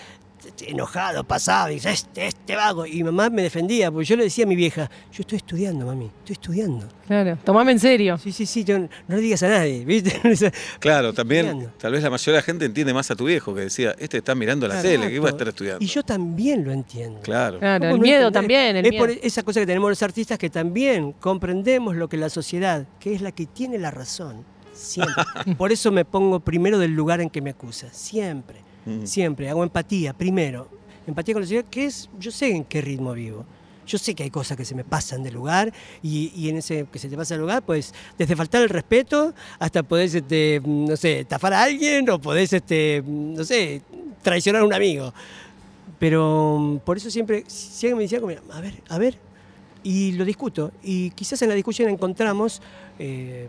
enojado 0.67 1.23
pasaba 1.23 1.71
y 1.71 1.75
dice, 1.75 1.91
este, 1.91 2.27
este 2.27 2.55
vago. 2.55 2.85
Y 2.85 2.95
mi 2.97 3.03
mamá 3.05 3.29
me 3.29 3.41
defendía, 3.43 3.91
porque 3.91 4.05
yo 4.05 4.15
le 4.15 4.23
decía 4.25 4.45
a 4.45 4.47
mi 4.47 4.55
vieja, 4.55 4.89
yo 5.11 5.21
estoy 5.21 5.37
estudiando, 5.37 5.85
mami, 5.85 6.05
estoy 6.19 6.33
estudiando. 6.33 6.87
Claro. 7.07 7.37
Tomame 7.43 7.71
en 7.73 7.79
serio. 7.79 8.17
Sí, 8.17 8.31
sí, 8.31 8.45
sí, 8.45 8.63
yo- 8.63 8.79
no 8.79 8.87
le 9.07 9.17
digas 9.19 9.43
a 9.43 9.47
nadie, 9.49 9.85
¿viste? 9.85 10.19
Claro, 10.79 11.13
también, 11.13 11.45
Estudiando. 11.45 11.73
tal 11.77 11.91
vez 11.93 12.03
la 12.03 12.09
mayoría 12.09 12.33
de 12.33 12.37
la 12.39 12.43
gente 12.45 12.65
entiende 12.65 12.93
más 12.93 13.11
a 13.11 13.15
tu 13.15 13.25
viejo 13.25 13.53
que 13.53 13.61
decía, 13.61 13.95
este 13.99 14.17
está 14.17 14.35
mirando 14.35 14.67
la 14.67 14.81
tele, 14.81 15.07
que 15.09 15.15
iba 15.15 15.27
a 15.27 15.31
estar 15.31 15.47
estudiando. 15.47 15.83
Y 15.83 15.87
yo 15.87 16.03
también 16.03 16.63
lo 16.63 16.71
entiendo. 16.71 17.19
Claro. 17.21 17.59
Claro, 17.59 17.81
¿Cómo 17.81 17.95
el 17.95 17.97
no 17.99 18.03
miedo 18.03 18.27
entender? 18.27 18.41
también, 18.41 18.75
el 18.77 18.85
es 18.85 18.91
miedo. 18.91 19.05
por 19.05 19.11
esa 19.11 19.43
cosa 19.43 19.59
que 19.59 19.65
tenemos 19.65 19.89
los 19.89 20.01
artistas 20.01 20.37
que 20.37 20.49
también 20.49 21.11
comprendemos 21.13 21.95
lo 21.95 22.07
que 22.09 22.17
la 22.17 22.29
sociedad, 22.29 22.85
que 22.99 23.13
es 23.13 23.21
la 23.21 23.31
que 23.31 23.45
tiene 23.45 23.77
la 23.77 23.91
razón, 23.91 24.43
siempre. 24.73 25.23
por 25.57 25.71
eso 25.71 25.91
me 25.91 26.05
pongo 26.05 26.39
primero 26.39 26.77
del 26.79 26.91
lugar 26.91 27.21
en 27.21 27.29
que 27.29 27.41
me 27.41 27.51
acusa, 27.51 27.87
siempre, 27.91 28.57
Mm. 28.85 29.05
siempre. 29.05 29.49
Hago 29.49 29.63
empatía 29.63 30.13
primero. 30.13 30.67
Empatía 31.07 31.33
con 31.33 31.41
la 31.41 31.47
sociedad, 31.47 31.65
que 31.69 31.85
es, 31.85 32.09
yo 32.19 32.31
sé 32.31 32.49
en 32.49 32.63
qué 32.63 32.81
ritmo 32.81 33.13
vivo. 33.13 33.45
Yo 33.85 33.99
sé 33.99 34.15
que 34.15 34.23
hay 34.23 34.31
cosas 34.31 34.57
que 34.57 34.65
se 34.65 34.73
me 34.73 34.83
pasan 34.83 35.21
de 35.21 35.29
lugar 35.31 35.71
y, 36.01 36.31
y 36.35 36.49
en 36.49 36.57
ese 36.57 36.87
que 36.91 36.97
se 36.97 37.07
te 37.07 37.15
pasa 37.15 37.35
el 37.35 37.41
lugar, 37.41 37.61
pues 37.63 37.93
desde 38.17 38.35
faltar 38.35 38.63
el 38.63 38.69
respeto 38.69 39.35
hasta 39.59 39.83
podés, 39.83 40.15
este, 40.15 40.59
no 40.65 40.95
sé, 40.97 41.19
estafar 41.19 41.53
a 41.53 41.61
alguien 41.61 42.09
o 42.09 42.19
podés, 42.19 42.51
este, 42.53 43.03
no 43.05 43.43
sé, 43.43 43.83
traicionar 44.23 44.63
a 44.63 44.65
un 44.65 44.73
amigo. 44.73 45.13
Pero 45.99 46.57
mm, 46.59 46.77
por 46.79 46.97
eso 46.97 47.11
siempre, 47.11 47.43
si 47.47 47.85
alguien 47.85 47.97
me 47.97 48.03
decía, 48.03 48.19
como, 48.19 48.33
a 48.51 48.61
ver, 48.61 48.81
a 48.89 48.97
ver, 48.97 49.19
y 49.83 50.13
lo 50.13 50.25
discuto. 50.25 50.71
Y 50.83 51.11
quizás 51.11 51.39
en 51.43 51.49
la 51.49 51.55
discusión 51.55 51.87
encontramos... 51.89 52.61
eh, 52.97 53.47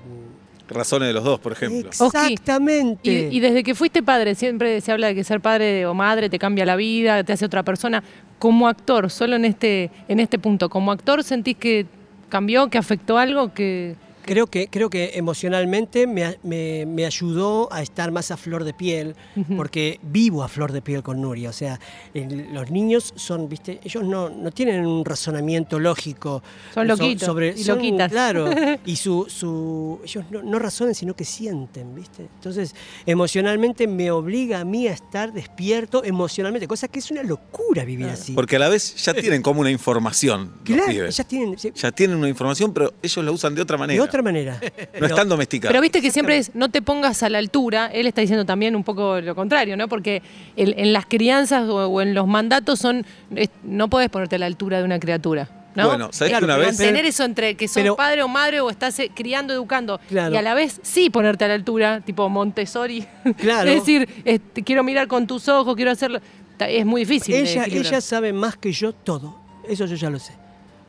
Razones 0.68 1.08
de 1.08 1.14
los 1.14 1.25
dos, 1.25 1.38
por 1.38 1.52
ejemplo. 1.52 1.90
exactamente. 1.90 3.28
Y, 3.30 3.37
y 3.37 3.40
desde 3.40 3.62
que 3.62 3.75
fuiste 3.75 4.02
padre, 4.02 4.35
siempre 4.35 4.80
se 4.80 4.92
habla 4.92 5.08
de 5.08 5.14
que 5.14 5.25
ser 5.25 5.40
padre 5.40 5.87
o 5.87 5.94
madre 5.94 6.28
te 6.28 6.38
cambia 6.38 6.66
la 6.66 6.76
vida, 6.76 7.23
te 7.25 7.32
hace 7.32 7.44
otra 7.44 7.62
persona. 7.62 8.02
Como 8.38 8.68
actor, 8.68 9.11
solo 9.11 9.37
en 9.37 9.44
este, 9.44 9.90
en 10.08 10.20
este 10.20 10.38
punto, 10.38 10.68
como 10.68 10.92
actor 10.92 11.23
sentís 11.23 11.56
que 11.56 11.87
cambió, 12.28 12.68
que 12.68 12.78
afectó 12.78 13.18
algo, 13.18 13.52
que... 13.52 13.94
Creo 14.26 14.47
que, 14.49 14.68
creo 14.68 14.90
que 14.90 15.12
emocionalmente 15.14 16.06
me, 16.06 16.37
me- 16.42 16.85
me 16.85 17.06
ayudó 17.06 17.73
a 17.73 17.80
estar 17.80 18.11
más 18.11 18.30
a 18.30 18.37
flor 18.37 18.64
de 18.64 18.75
piel, 18.75 19.14
porque 19.56 20.00
vivo 20.02 20.42
a 20.42 20.49
flor 20.49 20.73
de 20.73 20.83
piel 20.83 21.02
con 21.02 21.21
Nuria. 21.21 21.50
O 21.50 21.52
sea, 21.52 21.78
el- 22.12 22.52
los 22.52 22.71
niños 22.71 23.12
son, 23.16 23.49
viste, 23.49 23.80
ellos 23.85 24.02
no, 24.04 24.28
no 24.28 24.50
tienen 24.50 24.85
un 24.85 25.04
razonamiento 25.04 25.78
lógico. 25.78 26.42
Son 26.75 26.87
so- 26.88 26.97
loquitos 26.97 27.25
sobre, 27.26 27.54
y 27.56 27.62
son- 27.62 27.76
loquitas. 27.76 28.11
Claro, 28.11 28.47
y 28.84 28.97
su, 28.97 29.26
su, 29.28 30.00
ellos 30.04 30.25
no, 30.30 30.43
no 30.43 30.58
razonan, 30.58 30.95
sino 30.95 31.15
que 31.15 31.25
sienten, 31.25 31.95
¿viste? 31.95 32.23
Entonces, 32.34 32.75
emocionalmente 33.06 33.86
me 33.86 34.10
obliga 34.10 34.60
a 34.60 34.65
mí 34.65 34.89
a 34.89 34.93
estar 34.93 35.32
despierto 35.32 36.02
emocionalmente, 36.04 36.67
cosa 36.69 36.89
que 36.89 36.99
es 36.99 37.10
una 37.10 37.23
locura 37.23 37.84
vivir 37.84 38.06
así. 38.08 38.32
Porque 38.32 38.56
a 38.56 38.58
la 38.58 38.69
vez 38.69 38.95
ya 38.97 39.15
tienen 39.15 39.41
como 39.43 39.60
una 39.60 39.71
información 39.71 40.52
los 40.56 40.62
claro, 40.65 40.91
pibes. 40.93 41.17
ya 41.17 41.25
tienen, 41.25 41.58
sí, 41.58 41.73
Ya 41.75 41.93
tienen 41.93 42.17
una 42.17 42.28
información, 42.28 42.73
pero 42.75 42.93
ellos 43.02 43.25
la 43.25 43.30
usan 43.30 43.54
de 43.54 43.62
otra 43.62 43.78
manera. 43.78 44.02
de 44.02 44.06
otra 44.06 44.16
manera. 44.23 44.59
No 45.00 45.07
están 45.07 45.29
domesticados. 45.29 45.73
Pero 45.73 45.81
viste 45.83 46.00
que 46.00 46.11
siempre 46.11 46.39
es 46.39 46.55
no 46.55 46.71
te 46.71 46.81
pongas 46.83 47.23
a 47.23 47.29
la 47.29 47.39
altura, 47.39 47.91
él 47.93 48.07
está 48.07 48.21
diciendo 48.21 48.45
también 48.45 48.75
un 48.76 48.85
poco 48.85 49.21
lo 49.21 49.35
contrario, 49.35 49.76
¿no? 49.76 49.89
Porque 49.89 50.23
el- 50.57 50.75
en 50.79 50.93
las 50.93 51.07
crianzas 51.07 51.69
o, 51.69 51.87
o 51.89 52.00
en 52.00 52.15
los 52.15 52.26
mandatos 52.26 52.79
son, 52.79 53.05
es- 53.35 53.50
no 53.63 53.89
podés 53.89 54.09
ponerte 54.11 54.37
a 54.37 54.39
la 54.39 54.47
altura 54.47 54.79
de 54.79 54.85
una 54.85 54.99
criatura. 54.99 55.49
¿no? 55.75 55.89
Bueno, 55.89 56.09
¿sabés 56.11 56.33
Eh, 56.33 56.39
que 56.39 56.45
una 56.47 56.57
vez- 56.57 56.69
Mantener 56.79 57.05
eso 57.05 57.23
entre 57.25 57.55
que 57.55 57.69
sos 57.69 57.75
Pero- 57.83 57.97
padre 57.97 58.23
o 58.23 58.29
madre 58.29 58.61
o 58.61 58.71
estás 58.71 58.99
eh, 58.99 59.11
criando, 59.15 59.52
educando. 59.52 60.00
Claro. 60.09 60.35
Y 60.35 60.39
a 60.39 60.43
la 60.43 60.55
vez 60.55 60.81
sí 60.83 61.11
ponerte 61.11 61.45
a 61.45 61.49
la 61.49 61.55
altura, 61.55 62.00
tipo 62.00 62.26
Montessori. 62.31 63.07
Claro. 63.37 63.69
es 63.69 63.81
decir, 63.81 64.09
este, 64.25 64.63
quiero 64.63 64.83
mirar 64.83 65.07
con 65.07 65.26
tus 65.26 65.49
ojos, 65.49 65.76
quiero 65.76 65.91
hacerlo. 65.91 66.21
Es 66.59 66.87
muy 66.87 67.02
difícil. 67.02 67.35
ella, 67.35 67.63
equilibrar. 67.65 67.93
ella 67.93 68.00
sabe 68.00 68.33
más 68.33 68.57
que 68.57 68.73
yo 68.73 68.93
todo. 68.95 69.39
Eso 69.69 69.85
yo 69.85 69.97
ya 69.97 70.09
lo 70.09 70.19
sé. 70.19 70.33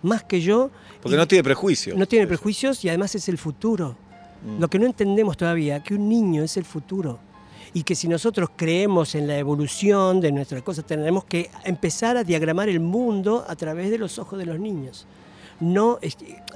Más 0.03 0.23
que 0.23 0.41
yo. 0.41 0.69
Porque 1.01 1.15
y 1.15 1.17
no 1.19 1.27
tiene 1.27 1.43
prejuicio. 1.43 1.95
no 1.95 2.05
tiene 2.07 2.27
prejuicios 2.27 2.83
y 2.86 2.89
además 2.89 3.13
es 3.15 3.27
el 3.29 3.38
futuro. 3.38 3.95
Mm. 4.45 4.60
Lo 4.62 4.67
que 4.69 4.79
no 4.79 4.86
entendemos 4.86 5.36
todavía, 5.38 5.81
que 5.83 5.95
un 5.95 6.07
niño 6.10 6.43
es 6.43 6.57
el 6.57 6.65
futuro. 6.65 7.19
Y 7.73 7.83
que 7.83 7.95
si 7.95 8.07
nosotros 8.07 8.49
creemos 8.55 9.13
en 9.15 9.27
la 9.27 9.38
evolución 9.38 10.21
de 10.21 10.31
nuestras 10.31 10.62
cosas, 10.63 10.86
tenemos 10.86 11.25
que 11.25 11.49
empezar 11.65 12.15
a 12.17 12.23
diagramar 12.23 12.69
el 12.69 12.79
mundo 12.79 13.45
a 13.47 13.55
través 13.55 13.91
de 13.91 13.97
los 13.97 14.17
ojos 14.19 14.39
de 14.39 14.45
los 14.45 14.60
niños. 14.60 15.05
No 15.60 15.99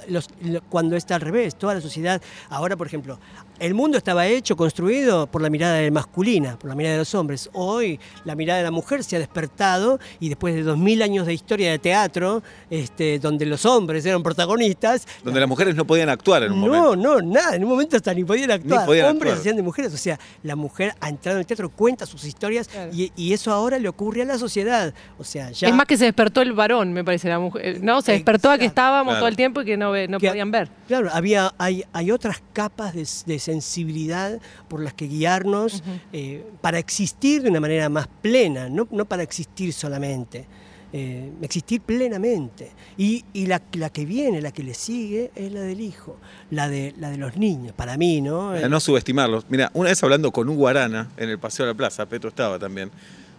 los- 0.08 0.28
cuando 0.68 0.96
está 0.96 1.16
al 1.16 1.20
revés, 1.20 1.56
toda 1.56 1.74
la 1.74 1.80
sociedad. 1.80 2.22
Ahora, 2.48 2.76
por 2.76 2.86
ejemplo, 2.86 3.18
el 3.58 3.74
mundo 3.74 3.96
estaba 3.98 4.26
hecho, 4.26 4.56
construido 4.56 5.26
por 5.28 5.40
la 5.42 5.48
mirada 5.50 5.88
masculina, 5.90 6.58
por 6.58 6.68
la 6.68 6.74
mirada 6.74 6.94
de 6.94 6.98
los 7.00 7.14
hombres. 7.14 7.48
Hoy 7.52 8.00
la 8.24 8.34
mirada 8.34 8.58
de 8.58 8.64
la 8.64 8.70
mujer 8.70 9.04
se 9.04 9.16
ha 9.16 9.18
despertado 9.18 10.00
y 10.20 10.28
después 10.28 10.54
de 10.54 10.62
dos 10.62 10.76
mil 10.78 11.00
años 11.02 11.26
de 11.26 11.34
historia 11.34 11.70
de 11.70 11.78
teatro, 11.78 12.42
este, 12.70 13.18
donde 13.18 13.46
los 13.46 13.64
hombres 13.64 14.04
eran 14.04 14.22
protagonistas, 14.22 15.06
Donde 15.22 15.40
las 15.40 15.48
mujeres 15.48 15.74
no 15.76 15.86
podían 15.86 16.08
actuar 16.08 16.42
en 16.42 16.52
un 16.52 16.60
no, 16.60 16.66
momento. 16.66 16.96
no, 16.96 17.20
nada. 17.20 17.54
En 17.56 17.62
un 17.64 17.70
momento 17.70 17.96
hasta 17.96 18.12
ni 18.14 18.24
podían 18.24 18.50
actuar. 18.50 18.86
podían 18.86 19.06
Hombres 19.10 19.32
actuar. 19.32 19.40
hacían 19.40 19.56
de 19.56 19.62
mujeres. 19.62 19.94
O 19.94 19.96
sea, 19.96 20.18
la 20.42 20.56
mujer 20.56 20.94
ha 21.00 21.08
entrado 21.08 21.36
en 21.38 21.40
el 21.40 21.46
teatro, 21.46 21.70
cuenta 21.70 22.04
sus 22.06 22.24
historias 22.24 22.66
Claro. 22.68 22.90
y, 22.92 23.12
y 23.16 23.32
eso 23.32 23.52
ahora 23.52 23.78
le 23.78 23.88
ocurre 23.88 24.22
a 24.22 24.24
la 24.24 24.38
sociedad. 24.38 24.92
O 25.18 25.24
sea, 25.24 25.50
ya. 25.50 25.68
Es 25.68 25.74
más 25.74 25.86
que 25.86 25.96
se 25.96 26.04
despertó 26.06 26.42
el 26.42 26.52
varón, 26.52 26.92
me 26.92 27.04
parece, 27.04 27.28
la 27.28 27.38
mujer. 27.38 27.82
No, 27.82 28.02
se 28.02 28.12
despertó 28.12 28.50
a 28.50 28.58
que 28.58 28.64
estábamos 28.64 29.12
Claro. 29.12 29.20
todo 29.20 29.28
el 29.28 29.36
tiempo 29.36 29.62
y 29.62 29.64
que 29.64 29.76
no, 29.76 29.90
ve- 29.92 30.08
no 30.08 30.18
Que- 30.18 30.28
podían 30.28 30.50
ver. 30.50 30.68
Claro, 30.88 31.10
había, 31.12 31.54
hay, 31.58 31.84
hay 31.92 32.10
otras 32.10 32.42
capas 32.52 32.94
de, 32.94 33.06
de 33.26 33.38
sensibilidad 33.42 34.40
por 34.68 34.80
las 34.82 34.94
que 34.94 35.06
guiarnos 35.06 35.82
eh, 36.12 36.44
para 36.60 36.78
existir 36.78 37.42
de 37.42 37.50
una 37.50 37.60
manera 37.60 37.88
más 37.88 38.06
plena, 38.20 38.68
no, 38.68 38.86
no 38.90 39.04
para 39.04 39.22
existir 39.22 39.72
solamente. 39.72 40.46
eh, 40.94 41.30
existir 41.40 41.80
plenamente. 41.80 42.70
Y, 42.98 43.24
y 43.32 43.46
la, 43.46 43.62
la 43.72 43.88
que 43.88 44.04
viene, 44.04 44.42
la 44.42 44.52
que 44.52 44.62
le 44.62 44.74
sigue, 44.74 45.30
es 45.34 45.50
la 45.50 45.62
del 45.62 45.80
hijo, 45.80 46.18
la 46.50 46.68
de, 46.68 46.92
la 46.98 47.08
de 47.10 47.16
los 47.16 47.36
niños, 47.38 47.72
para 47.72 47.96
mí, 47.96 48.20
¿no? 48.20 48.50
Para 48.52 48.68
no 48.68 48.78
subestimarlos. 48.78 49.46
Mira, 49.48 49.70
una 49.72 49.88
vez 49.88 50.02
hablando 50.02 50.30
con 50.32 50.50
Hugo 50.50 50.68
Arana 50.68 51.08
en 51.16 51.30
el 51.30 51.38
Paseo 51.38 51.64
de 51.64 51.72
la 51.72 51.76
Plaza, 51.78 52.04
Petro 52.04 52.28
estaba 52.28 52.58
también, 52.58 52.90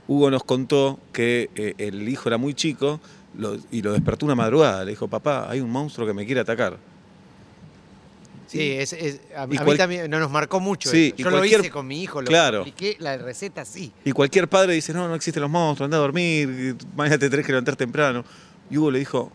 Hugo 0.07 0.31
nos 0.31 0.43
contó 0.43 0.99
que 1.11 1.51
eh, 1.55 1.75
el 1.77 2.09
hijo 2.09 2.27
era 2.27 2.37
muy 2.39 2.55
chico 2.55 2.99
lo- 3.37 3.57
y 3.71 3.83
lo 3.83 3.93
despertó 3.93 4.25
una 4.25 4.33
madrugada. 4.35 4.83
Le 4.83 4.89
dijo, 4.91 5.07
papá, 5.07 5.45
hay 5.47 5.59
un 5.61 5.69
monstruo 5.69 6.07
que 6.07 6.13
me 6.13 6.25
quiere 6.25 6.41
atacar. 6.41 6.77
Sí, 8.53 8.71
es, 8.71 8.93
es- 8.93 9.21
a, 9.35 9.47
mí 9.47 9.57
también 9.77 10.09
no 10.09 10.19
nos 10.19 10.31
marcó 10.31 10.59
mucho. 10.59 10.89
Sí, 10.89 11.07
eso. 11.07 11.15
y 11.17 11.23
Yo 11.23 11.29
lo 11.31 11.43
hice 11.45 11.69
con 11.69 11.85
mi 11.87 12.01
hijo, 12.01 12.21
lo 12.21 12.27
Claro. 12.27 12.61
expliqué, 12.61 12.95
la 12.99 13.17
receta 13.17 13.65
sí. 13.65 13.91
Y 14.05 14.11
cualquier 14.11 14.47
padre 14.47 14.73
dice, 14.73 14.93
no, 14.93 15.07
no 15.07 15.15
existen 15.15 15.41
los 15.41 15.49
monstruos, 15.49 15.87
anda 15.87 15.97
a 15.97 16.01
dormir, 16.01 16.75
mañana 16.95 17.17
te 17.17 17.29
tenés 17.29 17.45
que 17.45 17.51
levantar 17.51 17.75
temprano. 17.75 18.23
Y 18.69 18.77
Hugo 18.77 18.91
le 18.91 18.99
dijo, 18.99 19.31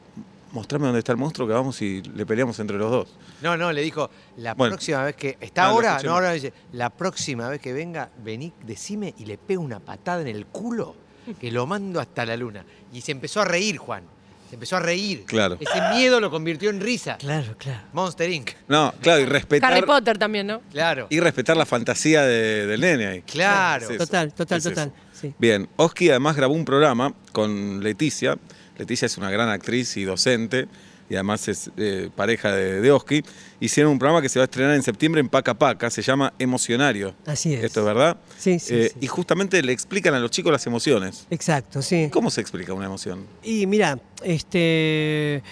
mostrame 0.53 0.87
dónde 0.87 1.01
está 1.01 1.13
el 1.13 1.19
monstruo 1.19 1.47
que 1.47 1.53
vamos 1.55 1.81
y 1.83 2.01
le 2.03 2.25
peleamos 2.25 2.59
entre 2.61 2.79
los 2.79 2.91
dos. 2.91 3.09
No, 3.43 3.57
no, 3.57 3.73
le 3.73 3.83
dijo, 3.83 4.11
la 4.39 4.55
Bueno. 4.55 4.73
próxima 4.75 5.05
vez 5.05 5.15
que. 5.17 5.37
¿Está 5.41 5.65
Ah, 5.65 5.69
ahora? 5.69 6.01
No, 6.03 6.13
ahora 6.15 6.33
dice, 6.33 6.53
la 6.73 6.91
próxima 6.91 7.49
vez 7.49 7.61
que 7.61 7.73
venga, 7.73 8.11
vení, 8.25 8.53
decime 8.65 9.15
y 9.19 9.27
le 9.27 9.37
pego 9.39 9.63
una 9.63 9.81
patada 9.81 10.23
en 10.23 10.29
el 10.29 10.47
culo 10.47 10.95
que 11.41 11.51
lo 11.53 11.67
mando 11.67 12.01
hasta 12.01 12.25
la 12.25 12.37
luna. 12.37 12.65
Y 12.93 13.01
se 13.03 13.13
empezó 13.13 13.41
a 13.43 13.45
reír, 13.45 13.77
Juan. 13.77 14.03
Se 14.49 14.55
empezó 14.57 14.77
a 14.77 14.81
reír. 14.81 15.25
Claro. 15.27 15.59
Ese 15.61 15.81
miedo 15.95 16.21
lo 16.21 16.31
convirtió 16.31 16.71
en 16.71 16.81
risa. 16.81 17.17
Claro, 17.19 17.55
claro. 17.59 17.83
Monster 17.93 18.31
Inc. 18.31 18.51
No, 18.67 18.95
claro, 19.03 19.21
y 19.21 19.27
respetar, 19.27 19.73
Harry 19.73 19.85
Potter 19.87 20.17
también, 20.19 20.47
¿no? 20.47 20.63
Claro. 20.73 21.07
y 21.11 21.21
respetar 21.21 21.57
la 21.57 21.67
fantasía 21.67 22.23
de- 22.23 22.67
del 22.67 22.81
nene 22.81 23.07
ahí. 23.07 23.23
Claro. 23.23 23.85
Es 23.85 23.91
eso, 23.91 23.99
Total, 24.07 24.33
total, 24.33 24.59
es 24.59 24.65
eso. 24.67 24.75
total. 24.75 24.93
Sí. 25.13 25.35
Bien, 25.39 25.69
Oski 25.77 26.11
además 26.11 26.37
grabó 26.37 26.55
un 26.55 26.65
programa 26.65 27.13
con 27.33 27.83
Leticia. 27.83 28.39
Leticia 28.79 29.07
es 29.07 29.19
una 29.19 29.31
gran 29.31 29.49
actriz 29.49 29.97
y 29.97 30.05
docente. 30.05 30.67
Y 31.11 31.15
además 31.15 31.49
es 31.49 31.71
eh, 31.77 32.11
pareja 32.15 32.53
de, 32.53 32.81
de 32.81 32.91
Oski, 32.93 33.23
hicieron 33.61 33.93
un 33.93 33.99
programa 33.99 34.21
que 34.21 34.29
se 34.29 34.39
va 34.39 34.43
a 34.43 34.45
estrenar 34.45 34.75
en 34.75 34.83
septiembre 34.83 35.21
en 35.21 35.29
Paca 35.29 35.55
Paca, 35.55 35.89
se 35.91 36.03
llama 36.03 36.33
Emocionario. 36.39 37.15
Así 37.27 37.55
es. 37.55 37.65
¿Esto 37.65 37.81
es 37.81 37.87
verdad? 37.87 38.17
Sí, 38.37 38.59
sí, 38.59 38.75
Eh, 38.75 38.91
sí. 38.93 38.99
Y 39.01 39.07
justamente 39.07 39.63
le 39.63 39.73
explican 39.73 40.15
a 40.15 40.19
los 40.21 40.31
chicos 40.31 40.53
las 40.53 40.67
emociones. 40.67 41.27
Exacto, 41.31 41.81
sí. 41.83 42.09
¿Cómo 42.13 42.31
se 42.31 42.41
explica 42.41 42.73
una 42.75 42.87
emoción? 42.87 43.25
Y 43.43 43.67
mira, 43.67 43.99
este, 44.23 45.43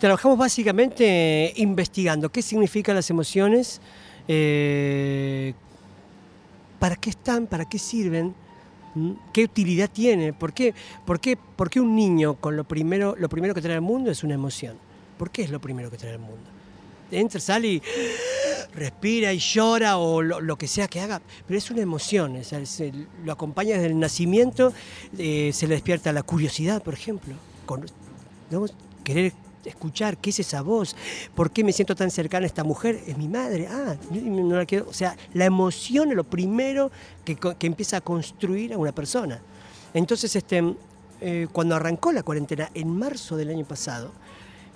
trabajamos 0.00 0.36
básicamente 0.38 1.52
investigando 1.56 2.28
qué 2.30 2.42
significan 2.42 2.94
las 2.96 3.08
emociones, 3.10 3.80
eh, 4.28 5.54
para 6.78 6.96
qué 6.96 7.10
están, 7.10 7.46
para 7.46 7.64
qué 7.68 7.78
sirven, 7.78 8.34
qué 9.32 9.44
utilidad 9.44 9.88
tiene, 9.90 10.32
por 10.32 10.52
qué, 10.52 10.74
por 11.04 11.20
qué, 11.20 11.36
por 11.36 11.70
qué 11.70 11.80
un 11.80 11.94
niño 11.94 12.34
con 12.34 12.56
lo 12.56 12.64
primero, 12.64 13.14
lo 13.18 13.28
primero 13.28 13.54
que 13.54 13.60
trae 13.62 13.74
al 13.76 13.82
mundo 13.82 14.10
es 14.10 14.24
una 14.24 14.34
emoción. 14.34 14.76
¿Por 15.18 15.30
qué 15.30 15.42
es 15.42 15.50
lo 15.50 15.60
primero 15.60 15.90
que 15.90 15.96
trae 15.96 16.12
al 16.12 16.18
mundo? 16.18 16.42
Entra, 17.10 17.40
sale 17.40 17.68
y 17.68 17.82
respira 18.74 19.32
y 19.32 19.38
llora 19.38 19.96
o 19.96 20.22
lo, 20.22 20.56
que 20.56 20.66
sea 20.66 20.88
que 20.88 21.00
haga, 21.00 21.22
pero 21.46 21.56
es 21.56 21.70
una 21.70 21.80
emoción, 21.80 22.40
lo 23.24 23.32
acompaña 23.32 23.74
desde 23.74 23.86
el 23.86 23.98
nacimiento, 23.98 24.72
eh, 25.16 25.50
se 25.52 25.66
le 25.66 25.74
despierta 25.74 26.12
la 26.12 26.22
curiosidad, 26.22 26.82
por 26.82 26.94
ejemplo, 26.94 27.34
con, 27.64 27.86
querer 29.04 29.32
escuchar 29.64 30.18
qué 30.18 30.30
es 30.30 30.40
esa 30.40 30.62
voz, 30.62 30.94
por 31.34 31.50
qué 31.50 31.64
me 31.64 31.72
siento 31.72 31.94
tan 31.94 32.10
cercana 32.10 32.44
a 32.44 32.48
esta 32.48 32.64
mujer, 32.64 33.00
es 33.06 33.16
mi 33.16 33.28
madre, 33.28 33.68
ah, 33.68 33.96
no 34.10 34.56
la 34.56 34.66
quiero, 34.66 34.88
o 34.88 34.92
sea, 34.92 35.16
la 35.32 35.44
emoción 35.44 36.10
es 36.10 36.16
lo 36.16 36.24
primero 36.24 36.90
que 37.24 37.66
empieza 37.66 37.98
a 37.98 38.00
construir 38.00 38.72
a 38.72 38.78
una 38.78 38.92
persona. 38.92 39.40
Entonces, 39.94 40.36
este, 40.36 40.62
eh, 41.20 41.46
cuando 41.50 41.74
arrancó 41.74 42.12
la 42.12 42.22
cuarentena, 42.22 42.70
en 42.74 42.88
marzo 42.88 43.36
del 43.36 43.48
año 43.48 43.64
pasado, 43.64 44.12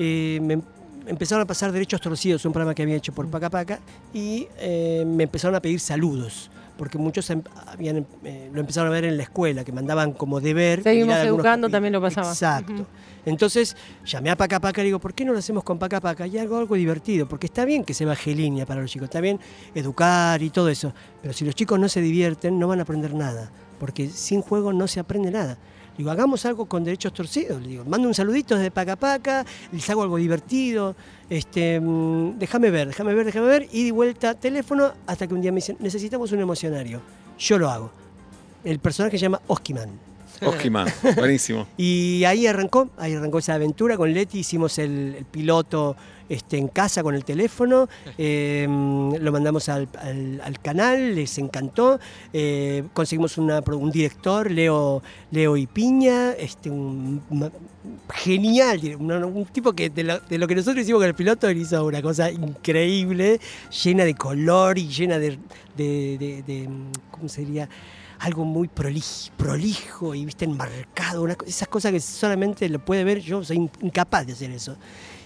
eh, 0.03 0.39
me 0.43 0.59
empezaron 1.07 1.43
a 1.43 1.47
pasar 1.47 1.73
Derechos 1.73 2.01
Torcidos, 2.01 2.45
un 2.47 2.53
programa 2.53 2.75
que 2.75 2.83
había 2.83 2.97
hecho 2.97 3.13
por 3.13 3.29
Paca 3.29 3.51
Paca, 3.51 3.79
y 4.15 4.49
eh, 4.59 5.05
me 5.07 5.25
empezaron 5.25 5.55
a 5.55 5.61
pedir 5.61 5.79
saludos, 5.79 6.51
porque 6.79 6.97
muchos 6.97 7.29
em- 7.29 7.43
habían, 7.67 8.07
eh, 8.25 8.51
lo 8.53 8.61
empezaron 8.61 8.89
a 8.91 8.95
ver 8.95 9.05
en 9.05 9.17
la 9.19 9.25
escuela, 9.25 9.63
que 9.63 9.73
mandaban 9.73 10.13
como 10.13 10.41
deber. 10.41 10.83
Seguimos 10.83 11.15
algunos 11.15 11.45
educando, 11.45 11.69
también 11.69 11.93
lo 11.93 12.01
pasaba. 12.01 12.31
Exacto. 12.31 12.87
Entonces 13.27 13.77
llamé 14.07 14.31
a 14.31 14.37
Paca 14.37 14.59
Paca 14.61 14.81
y 14.81 14.87
digo, 14.87 14.99
¿por 14.99 15.13
qué 15.13 15.27
no 15.27 15.33
lo 15.35 15.39
hacemos 15.39 15.63
con 15.63 15.79
Paca 15.79 16.01
Paca? 16.01 16.27
Y 16.27 16.39
algo, 16.39 16.57
algo 16.57 16.75
divertido, 16.77 17.29
porque 17.29 17.47
está 17.47 17.67
bien 17.67 17.85
que 17.85 17.93
se 17.93 18.07
baje 18.07 18.35
línea 18.35 18.65
para 18.65 18.81
los 18.81 18.91
chicos, 18.91 19.07
está 19.07 19.21
bien 19.21 19.39
educar 19.75 20.43
y 20.43 20.49
todo 20.49 20.71
eso, 20.71 20.95
pero 21.21 21.35
si 21.35 21.45
los 21.45 21.55
chicos 21.55 21.79
no 21.79 21.89
se 21.91 22.01
divierten, 22.01 22.59
no 22.59 22.69
van 22.69 22.79
a 22.79 22.83
aprender 22.83 23.13
nada, 23.13 23.51
porque 23.79 24.09
sin 24.09 24.41
juego 24.41 24.73
no 24.73 24.87
se 24.89 25.01
aprende 25.01 25.31
nada. 25.31 25.59
Digo, 26.01 26.11
hagamos 26.11 26.47
algo 26.47 26.65
con 26.65 26.83
derechos 26.83 27.13
torcidos. 27.13 27.61
Le 27.61 27.69
digo, 27.69 27.85
mando 27.85 28.09
un 28.09 28.15
saludito 28.15 28.57
desde 28.57 28.71
Paca 28.71 28.97
Paca, 28.97 29.45
les 29.71 29.91
hago 29.91 30.03
algo 30.03 30.17
divertido. 30.17 30.97
Este, 31.29 31.79
mm, 31.79 32.39
déjame 32.39 32.71
ver, 32.71 32.89
déjame 32.89 33.13
ver, 33.13 33.27
déjame 33.27 33.47
ver. 33.47 33.69
Y 33.71 33.85
de 33.85 33.93
vuelta 33.93 34.33
teléfono 34.33 34.95
hasta 35.07 35.27
que 35.27 35.35
un 35.35 35.43
día 35.43 35.53
me 35.53 35.57
dicen, 35.57 35.77
necesitamos 35.79 36.33
un 36.33 36.41
emocionario. 36.41 37.03
Yo 37.39 37.59
lo 37.59 37.69
hago. 37.69 37.91
El 38.65 38.79
personaje 38.79 39.19
se 39.19 39.25
llama 39.25 39.43
Oskiman. 39.47 39.91
Oskiman, 40.41 40.89
buenísimo. 41.17 41.67
Y 41.77 42.25
ahí 42.25 42.47
arrancó, 42.47 42.89
ahí 42.97 43.13
arrancó 43.13 43.39
esa 43.39 43.53
aventura 43.53 43.99
con 43.99 44.11
Leti, 44.11 44.39
hicimos 44.39 44.79
el, 44.79 45.17
el 45.19 45.27
piloto 45.27 45.97
este, 46.31 46.57
en 46.57 46.69
casa 46.69 47.03
con 47.03 47.15
el 47.15 47.25
teléfono, 47.27 47.87
eh, 48.19 48.67
lo 48.67 49.31
mandamos 49.33 49.69
al, 49.69 49.87
al- 49.99 50.41
al 50.43 50.59
canal, 50.61 51.15
les 51.15 51.37
encantó, 51.37 52.01
eh, 52.33 52.85
conseguimos 52.95 53.37
una 53.37 53.61
un 53.61 53.91
director, 53.91 54.51
Leo, 54.51 55.03
Leo 55.31 55.57
y 55.59 55.67
Piña, 55.67 56.33
este, 56.33 56.71
un, 56.71 57.21
genial, 58.15 58.81
un, 58.99 59.13
un 59.13 59.45
tipo 59.47 59.73
que 59.73 59.91
de 59.91 60.05
lo, 60.05 60.21
de 60.21 60.39
lo 60.39 60.47
que 60.47 60.55
nosotros 60.55 60.83
hicimos 60.83 61.01
con 61.01 61.09
el 61.09 61.15
piloto, 61.15 61.49
él 61.49 61.59
hizo 61.59 61.85
una 61.85 62.01
cosa 62.03 62.31
increíble, 62.31 63.41
llena 63.85 64.05
de 64.05 64.15
color 64.15 64.79
y 64.79 64.89
llena 64.89 65.19
de, 65.19 65.39
de- 65.77 66.17
de- 66.19 66.43
de, 66.47 66.69
¿cómo 67.11 67.29
sería? 67.29 67.69
algo 68.23 68.45
muy 68.45 68.69
proli- 68.69 69.31
prolijo 69.39 70.15
y 70.15 70.27
viste 70.27 70.45
enmarcado, 70.45 71.23
una 71.23 71.39
esas 71.47 71.69
cosas 71.69 71.91
que 71.91 72.01
solamente 72.01 72.69
lo 72.69 72.79
puede 72.85 73.03
ver 73.03 73.21
yo, 73.21 73.43
soy 73.43 73.57
in- 73.57 73.71
incapaz 73.81 74.27
de 74.27 74.35
hacer 74.35 74.51
eso. 74.51 74.77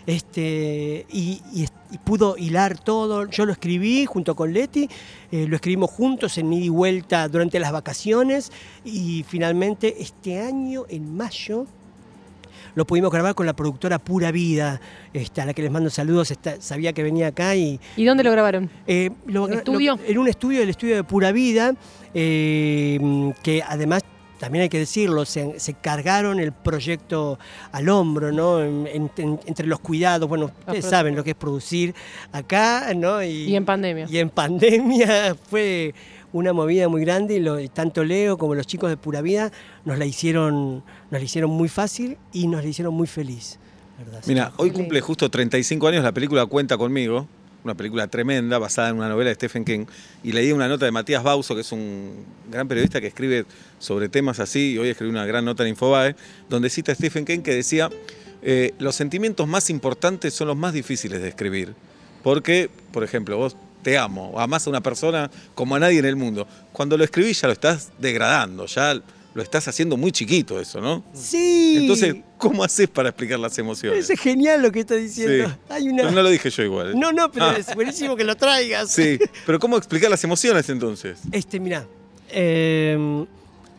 Este, 0.07 1.07
y, 1.11 1.41
y 1.53 1.63
es- 1.65 1.73
y 1.91 1.99
pudo 1.99 2.37
hilar 2.37 2.79
todo, 2.79 3.29
yo 3.31 3.47
lo 3.47 3.53
escribí 3.53 4.05
junto 4.05 4.35
con 4.37 4.53
Leti, 4.53 4.89
eh, 5.33 5.47
lo 5.49 5.57
escribimos 5.57 5.91
juntos 5.91 6.37
en 6.39 6.53
ida 6.53 6.65
y 6.67 6.69
vuelta 6.69 7.27
durante 7.29 7.59
las 7.59 7.73
vacaciones 7.73 8.53
y 8.85 9.25
finalmente 9.27 9.95
este 10.03 10.41
año, 10.41 10.85
en 10.89 11.17
mayo, 11.17 11.67
lo 12.75 12.85
pudimos 12.87 13.13
grabar 13.13 13.35
con 13.37 13.47
la 13.47 13.53
productora 13.55 13.99
Pura 14.01 14.33
Vida, 14.33 14.81
este, 15.13 15.41
a 15.41 15.47
la 15.47 15.55
que 15.55 15.63
les 15.63 15.71
mando 15.71 15.89
saludos, 15.91 16.31
está- 16.33 16.61
sabía 16.61 16.93
que 16.93 17.03
venía 17.05 17.29
acá 17.29 17.55
y, 17.55 17.79
¿Y 17.97 18.05
dónde 18.05 18.25
lo 18.25 18.33
grabaron? 18.33 18.69
eh, 18.87 19.11
lo- 19.27 19.47
lo- 19.47 19.55
¿Estudio? 19.55 19.99
en 20.07 20.19
un 20.19 20.29
estudio, 20.29 20.61
el 20.63 20.69
estudio 20.71 20.97
de 20.97 21.05
Pura 21.05 21.31
Vida, 21.33 21.75
eh, 22.13 23.33
que 23.43 23.63
además, 23.67 24.03
también 24.45 24.65
hay 24.65 24.69
que 24.69 24.79
decirlo, 24.79 25.25
se, 25.25 25.59
se 25.59 25.73
cargaron 25.73 26.39
el 26.39 26.53
proyecto 26.53 27.39
al 27.73 27.89
hombro, 27.89 28.31
¿no? 28.31 28.61
En- 28.63 28.87
en- 28.87 29.11
en- 29.17 29.41
entre 29.47 29.67
los 29.67 29.81
cuidados, 29.81 30.29
bueno, 30.29 30.51
ustedes 30.67 30.85
saben 30.85 31.17
lo 31.17 31.25
que 31.25 31.31
es 31.31 31.37
producir 31.37 31.95
acá, 32.31 32.93
¿no? 32.95 33.23
Y 33.23 33.57
en 33.57 33.65
pandemia. 33.65 34.07
Y 34.11 34.19
en 34.19 34.29
pandemia 34.29 35.35
fue 35.51 35.95
una 36.35 36.53
movida 36.53 36.89
muy 36.89 37.01
grande 37.03 37.37
y, 37.37 37.41
lo- 37.41 37.59
y 37.59 37.69
tanto 37.69 38.05
Leo 38.05 38.37
como 38.37 38.55
los 38.55 38.67
chicos 38.67 38.91
de 38.91 38.99
Pura 38.99 39.23
Vida 39.23 39.51
nos 39.87 39.97
la 39.99 40.05
hicieron, 40.05 40.83
nos 41.11 41.21
la 41.21 41.21
hicieron 41.23 41.51
muy 41.51 41.69
fácil 41.71 42.19
y 42.33 42.47
nos 42.47 42.63
la 42.63 42.69
hicieron 42.69 42.93
muy 42.93 43.07
feliz. 43.07 43.59
¿verdad? 43.99 44.21
Mira, 44.27 44.53
hoy 44.59 44.73
cumple 44.73 45.01
justo 45.01 45.31
35 45.31 45.87
años 45.89 46.05
la 46.05 46.13
película 46.13 46.45
Cuenta 46.45 46.77
conmigo, 46.77 47.27
una 47.65 47.75
película 47.75 48.07
tremenda 48.07 48.59
basada 48.59 48.91
en 48.91 48.97
una 48.97 49.09
novela 49.09 49.31
de 49.31 49.35
Stephen 49.35 49.65
King. 49.65 49.87
Y 50.23 50.33
leí 50.33 50.53
una 50.53 50.69
nota 50.69 50.85
de 50.85 50.93
Matías 50.93 51.23
Bauso, 51.23 51.55
que 51.55 51.63
es 51.63 51.73
un 51.73 52.25
gran 52.51 52.69
periodista 52.69 53.01
que 53.01 53.09
escribe 53.09 53.47
sobre 53.79 54.09
temas 54.09 54.39
así, 54.39 54.73
y 54.73 54.79
hoy 54.79 54.91
escribió 54.91 55.11
una 55.11 55.27
gran 55.27 55.45
nota 55.45 55.63
en 55.63 55.71
Infobae, 55.71 56.15
donde 56.49 56.69
cita 56.71 56.93
a 56.93 56.95
Stephen 56.95 57.25
King 57.25 57.41
que 57.41 57.55
decía, 57.55 57.91
eh, 58.43 58.75
los 58.79 58.95
sentimientos 58.95 59.49
más 59.49 59.71
importantes 59.71 60.35
son 60.35 60.49
los 60.49 60.57
más 60.57 60.75
difíciles 60.75 61.23
de 61.23 61.29
escribir. 61.29 61.75
Porque, 62.23 62.71
por 62.93 63.03
ejemplo, 63.03 63.39
vos 63.39 63.57
te 63.83 63.99
amo, 63.99 64.39
amás 64.39 64.67
a 64.67 64.71
una 64.71 64.83
persona 64.83 65.31
como 65.55 65.75
a 65.75 65.79
nadie 65.79 65.99
en 65.99 66.07
el 66.07 66.17
mundo. 66.17 66.47
Cuando 66.73 66.97
lo 66.97 67.05
escribís 67.05 67.41
ya 67.41 67.49
lo 67.49 67.53
estás 67.53 67.93
degradando, 67.99 68.67
ya 68.67 69.01
lo 69.35 69.43
estás 69.43 69.67
haciendo 69.69 69.97
muy 69.97 70.13
chiquito 70.13 70.61
eso, 70.61 70.81
¿no? 70.81 71.03
Sí. 71.13 71.79
Entonces, 71.81 72.17
¿cómo 72.39 72.63
haces 72.65 72.89
para 72.89 73.09
explicar 73.09 73.39
las 73.41 73.59
emociones? 73.59 74.09
es 74.09 74.21
genial 74.21 74.63
lo 74.63 74.71
que 74.71 74.81
está 74.81 74.95
diciendo. 74.95 75.49
Sí. 75.49 75.55
Hay 75.69 75.89
una... 75.89 76.05
Pero 76.05 76.13
no 76.13 76.23
lo 76.23 76.31
dije 76.31 76.51
yo 76.51 76.63
igual. 76.63 76.99
No, 76.99 77.13
no, 77.13 77.31
pero 77.33 77.47
Ah. 77.47 77.57
es 77.59 77.75
buenísimo 77.75 78.15
que 78.17 78.25
lo 78.25 78.37
traigas. 78.37 78.91
Sí, 78.93 79.19
pero 79.47 79.59
¿cómo 79.59 79.77
explicar 79.77 80.09
las 80.11 80.23
emociones 80.25 80.69
entonces? 80.69 81.19
Este, 81.33 81.59
mira, 81.59 81.85
eh, 82.31 83.25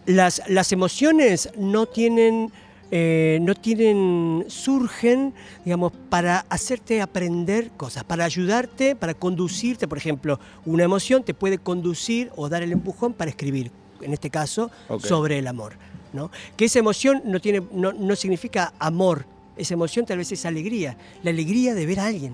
las, 0.05 0.41
las 0.47 0.71
emociones 0.71 1.49
no 1.57 1.85
tienen, 1.85 2.51
eh, 2.91 3.39
no 3.41 3.55
tienen, 3.55 4.45
surgen, 4.47 5.33
digamos, 5.63 5.93
para 6.09 6.45
hacerte 6.49 7.01
aprender 7.01 7.71
cosas, 7.77 8.03
para 8.03 8.25
ayudarte, 8.25 8.95
para 8.95 9.13
conducirte, 9.13 9.87
por 9.87 9.97
ejemplo, 9.97 10.39
una 10.65 10.83
emoción 10.83 11.23
te 11.23 11.33
puede 11.33 11.57
conducir 11.57 12.29
o 12.35 12.49
dar 12.49 12.61
el 12.61 12.71
empujón 12.71 13.13
para 13.13 13.29
escribir, 13.31 13.71
en 14.01 14.13
este 14.13 14.29
caso, 14.29 14.69
sobre 14.99 15.39
el 15.39 15.47
amor, 15.47 15.73
¿no? 16.13 16.31
Que 16.57 16.65
esa 16.65 16.79
emoción 16.79 17.21
no, 17.25 17.39
tiene, 17.39 17.61
no, 17.71 17.91
no 17.93 18.15
significa 18.15 18.73
amor, 18.79 19.25
esa 19.57 19.73
emoción 19.73 20.05
tal 20.05 20.17
vez 20.17 20.31
es 20.31 20.45
alegría, 20.45 20.97
la 21.23 21.29
alegría 21.31 21.73
de 21.73 21.85
ver 21.85 21.99
a 21.99 22.05
alguien. 22.07 22.33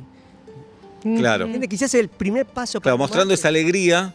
Claro. 1.17 1.47
Quizás 1.67 1.93
es 1.95 1.99
el 1.99 2.09
primer 2.09 2.45
paso 2.45 2.79
Claro, 2.79 2.95
para 2.95 2.97
mostrando 2.97 3.33
tomarte- 3.33 3.39
esa 3.39 3.47
alegría, 3.47 4.13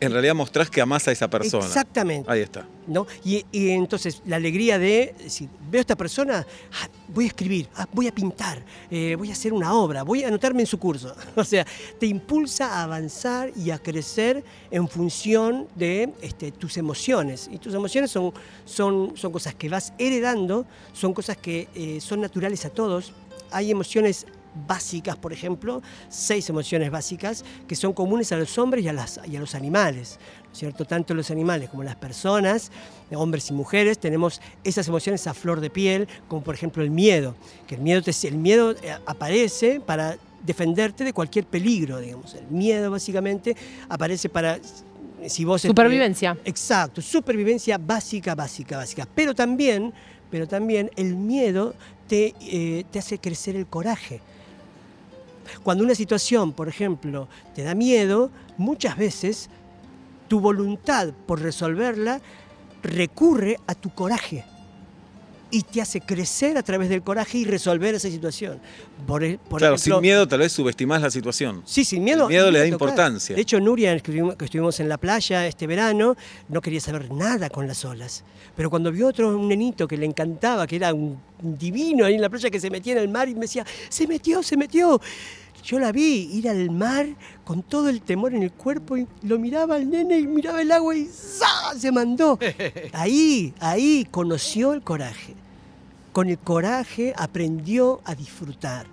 en 0.00 0.12
realidad 0.12 0.34
mostrás 0.34 0.70
que 0.70 0.80
amás 0.80 1.08
a 1.08 1.12
esa 1.12 1.28
persona. 1.28 1.64
Exactamente. 1.64 2.30
Ahí 2.30 2.40
está. 2.40 2.66
¿no? 2.86 3.06
Y, 3.24 3.44
y 3.50 3.70
entonces 3.70 4.22
la 4.26 4.36
alegría 4.36 4.78
de, 4.78 5.14
si 5.26 5.48
veo 5.70 5.80
a 5.80 5.82
esta 5.82 5.96
persona, 5.96 6.46
ah, 6.72 6.88
voy 7.08 7.24
a 7.24 7.28
escribir, 7.28 7.68
ah, 7.76 7.86
voy 7.92 8.06
a 8.06 8.12
pintar, 8.12 8.62
eh, 8.90 9.16
voy 9.16 9.30
a 9.30 9.32
hacer 9.32 9.52
una 9.52 9.74
obra, 9.74 10.02
voy 10.02 10.24
a 10.24 10.28
anotarme 10.28 10.60
en 10.60 10.66
su 10.66 10.78
curso. 10.78 11.14
O 11.36 11.44
sea, 11.44 11.66
te 11.98 12.06
impulsa 12.06 12.78
a 12.78 12.82
avanzar 12.84 13.52
y 13.56 13.70
a 13.70 13.78
crecer 13.78 14.42
en 14.70 14.88
función 14.88 15.68
de 15.74 16.12
este, 16.22 16.50
tus 16.50 16.76
emociones. 16.76 17.48
Y 17.52 17.58
tus 17.58 17.74
emociones 17.74 18.10
son, 18.10 18.32
son, 18.64 19.16
son 19.16 19.32
cosas 19.32 19.54
que 19.54 19.68
vas 19.68 19.92
heredando, 19.98 20.66
son 20.92 21.12
cosas 21.12 21.36
que 21.36 21.68
eh, 21.74 22.00
son 22.00 22.20
naturales 22.20 22.64
a 22.64 22.70
todos. 22.70 23.12
Hay 23.50 23.70
emociones 23.70 24.26
básicas, 24.66 25.16
por 25.16 25.32
ejemplo, 25.32 25.82
seis 26.08 26.48
emociones 26.48 26.90
básicas 26.90 27.44
que 27.68 27.74
son 27.76 27.92
comunes 27.92 28.32
a 28.32 28.36
los 28.36 28.56
hombres 28.58 28.84
y 28.84 28.88
a, 28.88 28.92
las, 28.92 29.20
y 29.26 29.36
a 29.36 29.40
los 29.40 29.54
animales. 29.54 30.18
¿no 30.46 30.52
es 30.52 30.58
¿cierto? 30.58 30.84
Tanto 30.84 31.12
los 31.14 31.30
animales 31.30 31.68
como 31.68 31.82
las 31.82 31.96
personas, 31.96 32.70
hombres 33.14 33.50
y 33.50 33.52
mujeres, 33.52 33.98
tenemos 33.98 34.40
esas 34.64 34.88
emociones 34.88 35.26
a 35.26 35.34
flor 35.34 35.60
de 35.60 35.68
piel, 35.70 36.08
como 36.28 36.42
por 36.42 36.54
ejemplo 36.54 36.82
el 36.82 36.90
miedo. 36.90 37.34
Que 37.66 37.74
el 37.74 37.82
miedo, 37.82 38.00
te- 38.02 38.28
el 38.28 38.36
miedo 38.36 38.70
eh, 38.72 38.96
aparece 39.04 39.80
para 39.80 40.16
defenderte 40.44 41.04
de 41.04 41.12
cualquier 41.12 41.44
peligro, 41.44 41.98
digamos. 41.98 42.34
El 42.34 42.46
miedo 42.46 42.90
básicamente 42.90 43.56
aparece 43.88 44.28
para... 44.28 44.58
Si 45.26 45.44
vos 45.44 45.62
Supervivencia. 45.62 46.36
Exacto, 46.44 47.02
supervivencia 47.02 47.78
básica, 47.78 48.34
básica, 48.34 48.76
básica. 48.76 49.08
Pero 49.14 49.34
también, 49.34 49.92
pero 50.30 50.46
también 50.46 50.90
el 50.94 51.16
miedo 51.16 51.74
te, 52.06 52.34
eh, 52.42 52.84
te 52.92 52.98
hace 53.00 53.18
crecer 53.18 53.56
el 53.56 53.66
coraje. 53.66 54.20
Cuando 55.62 55.84
una 55.84 55.94
situación, 55.94 56.52
por 56.52 56.68
ejemplo, 56.68 57.28
te 57.54 57.62
da 57.62 57.74
miedo, 57.74 58.30
muchas 58.56 58.96
veces 58.96 59.50
tu 60.28 60.40
voluntad 60.40 61.12
por 61.26 61.40
resolverla 61.40 62.20
recurre 62.82 63.58
a 63.66 63.74
tu 63.74 63.90
coraje 63.90 64.44
y 65.56 65.62
te 65.62 65.80
hace 65.80 66.02
crecer 66.02 66.58
a 66.58 66.62
través 66.62 66.90
del 66.90 67.02
coraje 67.02 67.38
y 67.38 67.46
resolver 67.46 67.94
esa 67.94 68.10
situación. 68.10 68.60
Por, 69.06 69.24
e- 69.24 69.38
por 69.38 69.58
claro, 69.58 69.76
ejemplo, 69.76 69.96
sin 69.96 70.02
miedo 70.02 70.28
tal 70.28 70.40
vez 70.40 70.52
subestimás 70.52 71.00
la 71.00 71.10
situación. 71.10 71.62
Sí, 71.64 71.82
sin 71.82 72.04
miedo. 72.04 72.24
El 72.24 72.28
miedo 72.28 72.50
le 72.50 72.58
da 72.58 72.66
importancia. 72.66 73.34
De 73.34 73.40
hecho, 73.40 73.58
Nuria, 73.58 73.92
que 73.92 73.96
estuvimos, 73.96 74.36
que 74.36 74.44
estuvimos 74.44 74.78
en 74.80 74.90
la 74.90 74.98
playa 74.98 75.46
este 75.46 75.66
verano, 75.66 76.14
no 76.50 76.60
quería 76.60 76.80
saber 76.80 77.10
nada 77.10 77.48
con 77.48 77.66
las 77.66 77.86
olas. 77.86 78.22
Pero 78.54 78.68
cuando 78.68 78.92
vio 78.92 79.06
otro, 79.06 79.34
un 79.34 79.48
nenito 79.48 79.88
que 79.88 79.96
le 79.96 80.04
encantaba, 80.04 80.66
que 80.66 80.76
era 80.76 80.92
un 80.92 81.18
divino 81.40 82.04
ahí 82.04 82.16
en 82.16 82.20
la 82.20 82.28
playa, 82.28 82.50
que 82.50 82.60
se 82.60 82.68
metía 82.68 82.92
en 82.92 82.98
el 82.98 83.08
mar 83.08 83.26
y 83.26 83.34
me 83.34 83.42
decía, 83.42 83.64
se 83.88 84.06
metió, 84.06 84.42
se 84.42 84.58
metió. 84.58 85.00
Yo 85.64 85.80
la 85.80 85.90
vi 85.90 86.28
ir 86.32 86.48
al 86.50 86.70
mar 86.70 87.06
con 87.44 87.62
todo 87.62 87.88
el 87.88 88.00
temor 88.02 88.34
en 88.34 88.42
el 88.42 88.52
cuerpo 88.52 88.96
y 88.98 89.06
lo 89.22 89.38
miraba 89.38 89.74
al 89.74 89.90
nene 89.90 90.18
y 90.18 90.26
miraba 90.26 90.60
el 90.62 90.70
agua 90.70 90.94
y 90.94 91.06
¡za! 91.06 91.76
se 91.76 91.90
mandó. 91.90 92.38
Ahí, 92.92 93.52
ahí 93.58 94.06
conoció 94.10 94.74
el 94.74 94.82
coraje. 94.82 95.34
Con 96.16 96.30
el 96.30 96.38
coraje 96.38 97.12
aprendió 97.14 98.00
a 98.06 98.14
disfrutar. 98.14 98.86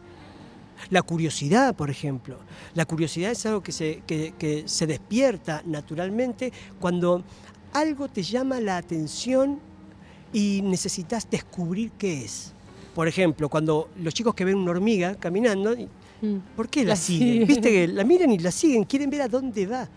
La 0.89 1.01
curiosidad, 1.03 1.73
por 1.73 1.89
ejemplo. 1.89 2.35
La 2.73 2.83
curiosidad 2.85 3.31
es 3.31 3.45
algo 3.45 3.63
que 3.63 3.71
se, 3.71 4.03
que- 4.05 4.33
que 4.37 4.63
se 4.67 4.85
despierta 4.87 5.61
naturalmente 5.65 6.51
cuando 6.81 7.23
algo 7.71 8.09
te 8.09 8.23
llama 8.23 8.59
la 8.59 8.75
atención 8.75 9.57
y 10.33 10.59
necesitas 10.65 11.29
descubrir 11.31 11.91
qué 11.91 12.25
es. 12.25 12.51
Por 12.93 13.07
ejemplo, 13.07 13.47
cuando 13.47 13.87
los 14.01 14.13
chicos 14.13 14.35
que 14.35 14.43
ven 14.43 14.57
una 14.57 14.71
hormiga 14.71 15.15
caminando, 15.15 15.73
Mm. 16.21 16.37
¿por 16.57 16.67
qué 16.67 16.83
la, 16.83 16.89
La 16.89 16.95
siguen? 16.97 17.29
siguen. 17.29 17.47
Viste 17.47 17.71
que 17.71 17.87
la 17.87 18.03
miran 18.11 18.31
y 18.31 18.39
la 18.39 18.51
siguen, 18.51 18.83
quieren 18.83 19.09
ver 19.09 19.21
a 19.21 19.29
dónde 19.29 19.65
va. 19.65 19.87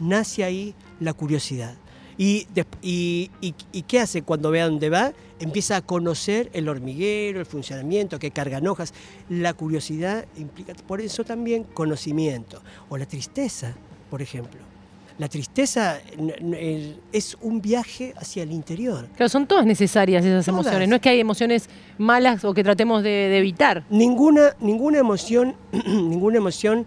Nace 0.00 0.42
ahí 0.42 0.74
la 0.98 1.12
curiosidad. 1.12 1.76
Y, 2.22 2.46
y, 2.82 3.30
y- 3.40 3.54
y 3.72 3.82
qué 3.82 3.98
hace 3.98 4.22
cuando 4.22 4.50
ve 4.52 4.60
a 4.60 4.66
dónde 4.68 4.90
va? 4.90 5.12
Empieza 5.40 5.74
a 5.76 5.80
conocer 5.82 6.50
el 6.52 6.68
hormiguero, 6.68 7.40
el 7.40 7.46
funcionamiento, 7.46 8.18
que 8.20 8.30
cargan 8.30 8.66
hojas. 8.68 8.94
La 9.28 9.54
curiosidad 9.54 10.26
implica, 10.36 10.72
por 10.86 11.00
eso 11.00 11.24
también, 11.24 11.64
conocimiento. 11.64 12.62
O 12.90 12.96
la 12.96 13.06
tristeza, 13.06 13.74
por 14.08 14.22
ejemplo. 14.22 14.60
La 15.18 15.28
tristeza 15.28 16.00
es 17.12 17.36
un 17.42 17.60
viaje 17.60 18.14
hacia 18.16 18.42
el 18.44 18.52
interior. 18.52 19.08
Claro, 19.16 19.28
son 19.28 19.46
todas 19.46 19.66
necesarias 19.66 20.24
esas 20.24 20.46
Todas. 20.46 20.60
emociones. 20.66 20.88
No 20.88 20.96
es 20.96 21.02
que 21.02 21.08
hay 21.10 21.20
emociones 21.20 21.68
malas 21.98 22.44
o 22.44 22.54
que 22.54 22.62
tratemos 22.64 23.02
de, 23.02 23.10
de 23.10 23.38
evitar. 23.38 23.84
Ninguna, 23.90 24.54
ninguna 24.60 24.98
emoción, 24.98 25.54
ninguna 25.86 26.38
emoción 26.38 26.86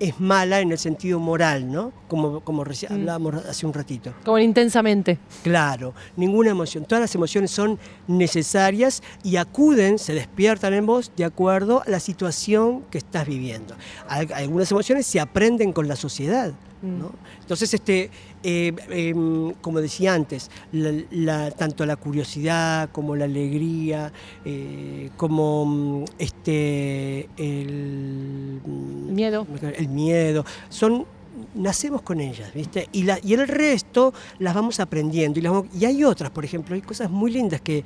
es 0.00 0.18
mala 0.20 0.60
en 0.60 0.72
el 0.72 0.78
sentido 0.78 1.18
moral, 1.20 1.70
¿no? 1.70 1.92
Como, 2.08 2.40
como 2.40 2.64
reci- 2.64 2.88
Mm. 2.90 2.94
hablábamos 2.94 3.34
hace 3.46 3.64
un 3.66 3.72
ratito. 3.72 4.12
Como 4.24 4.38
intensamente. 4.38 5.18
Claro, 5.42 5.94
ninguna 6.16 6.50
emoción. 6.50 6.84
Todas 6.84 7.00
las 7.02 7.14
emociones 7.14 7.50
son 7.50 7.78
necesarias 8.08 9.02
y 9.22 9.36
acuden, 9.36 9.98
se 9.98 10.14
despiertan 10.14 10.74
en 10.74 10.86
vos 10.86 11.12
de 11.16 11.24
acuerdo 11.24 11.82
a 11.86 11.90
la 11.90 12.00
situación 12.00 12.82
que 12.90 12.98
estás 12.98 13.26
viviendo. 13.26 13.74
Al- 14.08 14.32
Algunas 14.32 14.70
emociones 14.70 15.06
se 15.06 15.20
aprenden 15.20 15.72
con 15.72 15.86
la 15.88 15.96
sociedad. 15.96 16.52
¿No? 16.84 17.10
Entonces, 17.40 17.72
este, 17.74 18.10
eh, 18.42 18.72
em, 18.90 19.52
como 19.60 19.80
decía 19.80 20.14
antes, 20.14 20.50
la- 20.72 21.02
la- 21.10 21.50
tanto 21.50 21.86
la 21.86 21.96
curiosidad 21.96 22.90
como 22.92 23.16
la 23.16 23.24
alegría, 23.24 24.12
eh, 24.44 25.10
como 25.16 25.64
mm, 25.66 26.04
este, 26.18 27.28
el, 27.36 28.60
mm, 28.64 29.14
Miedo. 29.14 29.46
el 29.76 29.88
miedo, 29.88 30.44
son 30.68 31.06
nacemos 31.54 32.02
con 32.02 32.20
ellas, 32.20 32.52
¿viste? 32.54 32.88
Y, 32.92 33.02
la, 33.04 33.18
y 33.22 33.34
el 33.34 33.46
resto 33.48 34.12
las 34.38 34.54
vamos 34.54 34.78
aprendiendo. 34.80 35.38
Y, 35.38 35.42
las 35.42 35.52
vamos- 35.52 35.74
y 35.74 35.84
hay 35.84 36.04
otras, 36.04 36.30
por 36.30 36.44
ejemplo, 36.44 36.74
hay 36.74 36.82
cosas 36.82 37.10
muy 37.10 37.30
lindas 37.32 37.60
que... 37.60 37.82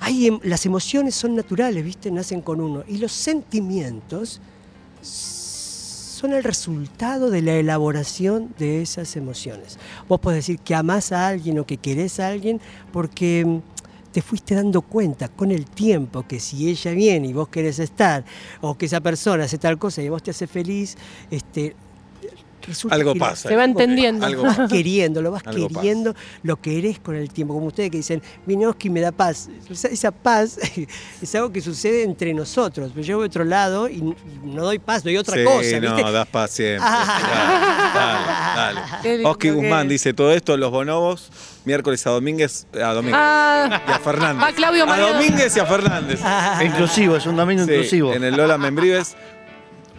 Hay, 0.00 0.26
em- 0.28 0.38
las 0.44 0.64
emociones 0.66 1.14
son 1.16 1.34
naturales, 1.34 1.84
¿viste? 1.84 2.10
Nacen 2.10 2.40
con 2.40 2.60
uno. 2.60 2.84
Y 2.88 2.98
los 2.98 3.10
sentimientos 3.12 4.40
son 6.18 6.32
el 6.32 6.42
resultado 6.42 7.30
de 7.30 7.42
la 7.42 7.54
elaboración 7.54 8.52
de 8.58 8.82
esas 8.82 9.14
emociones. 9.14 9.78
Vos 10.08 10.18
podés 10.18 10.38
decir 10.38 10.58
que 10.58 10.74
amás 10.74 11.12
a 11.12 11.28
alguien 11.28 11.60
o 11.60 11.64
que 11.64 11.76
querés 11.76 12.18
a 12.18 12.26
alguien 12.26 12.60
porque 12.92 13.44
mm, 13.46 13.60
te 14.10 14.20
fuiste 14.20 14.56
dando 14.56 14.82
cuenta 14.82 15.28
con 15.28 15.52
el 15.52 15.66
tiempo 15.66 16.26
que 16.26 16.40
si 16.40 16.68
ella 16.68 16.90
viene 16.90 17.28
y 17.28 17.32
vos 17.32 17.48
querés 17.48 17.78
estar, 17.78 18.24
o 18.60 18.76
que 18.76 18.86
esa 18.86 19.00
persona 19.00 19.44
hace 19.44 19.58
tal 19.58 19.78
cosa 19.78 20.02
y 20.02 20.08
vos 20.08 20.20
te 20.20 20.32
hace 20.32 20.48
feliz, 20.48 20.96
este, 21.30 21.76
resulta 22.66 22.94
Algo 22.94 23.12
que- 23.14 23.20
pasa. 23.20 23.48
Se 23.48 23.56
va 23.56 23.64
entendiendo. 23.64 24.26
Algo 24.26 24.42
vas 24.42 24.56
pasa. 24.56 24.68
queriendo, 24.74 25.22
lo 25.22 25.30
vas 25.30 25.42
Algo 25.46 25.68
pasa. 25.68 25.80
queriendo, 25.80 26.14
lo 26.42 26.56
querés 26.60 26.98
con 26.98 27.14
el 27.14 27.30
tiempo. 27.30 27.54
Como 27.54 27.66
ustedes 27.66 27.90
que 27.90 27.98
dicen, 27.98 28.22
Vinioski 28.46 28.90
me 28.90 29.00
da 29.00 29.12
paz. 29.12 29.48
Esa, 29.70 29.88
esa 29.88 30.10
paz 30.10 30.58
es 31.22 31.34
algo 31.34 31.52
que 31.52 31.60
sucede 31.60 32.02
entre 32.02 32.34
nosotros. 32.34 32.90
Pero 32.94 33.06
yo 33.06 33.16
voy 33.18 33.24
a 33.24 33.26
otro 33.28 33.44
lado 33.44 33.88
y 33.88 34.14
no 34.44 34.64
doy 34.64 34.78
paz, 34.78 35.02
doy 35.04 35.16
otra 35.16 35.36
sí, 35.36 35.44
cosa. 35.44 35.80
no, 35.80 35.94
¿viste? 35.96 36.12
das 36.12 36.26
paz 36.28 36.50
siempre. 36.50 36.86
Ah. 36.88 37.92
Dale, 37.94 38.80
dale. 39.16 39.24
Oski 39.26 39.50
Guzmán 39.50 39.86
es. 39.86 39.90
dice 39.90 40.14
todo 40.14 40.32
esto, 40.32 40.56
los 40.56 40.70
bonobos, 40.70 41.30
miércoles 41.64 42.06
a 42.06 42.10
Domínguez, 42.10 42.66
a 42.74 42.92
Domínguez 42.92 43.20
Ah, 43.22 43.82
y 43.88 43.90
a 43.92 43.98
Fernández. 43.98 44.42
va 44.42 44.52
Claudio 44.52 44.84
a. 44.90 44.98
Domínguez 44.98 45.56
y 45.56 45.60
a 45.60 45.66
Fernández. 45.66 46.20
Inclusivo, 46.64 47.16
es 47.16 47.26
un 47.26 47.36
dominio 47.36 47.64
Sí, 47.64 47.72
inclusivo. 47.72 48.12
en 48.12 48.24
el 48.24 48.36
Lola 48.36 48.58
Membrives. 48.58 49.16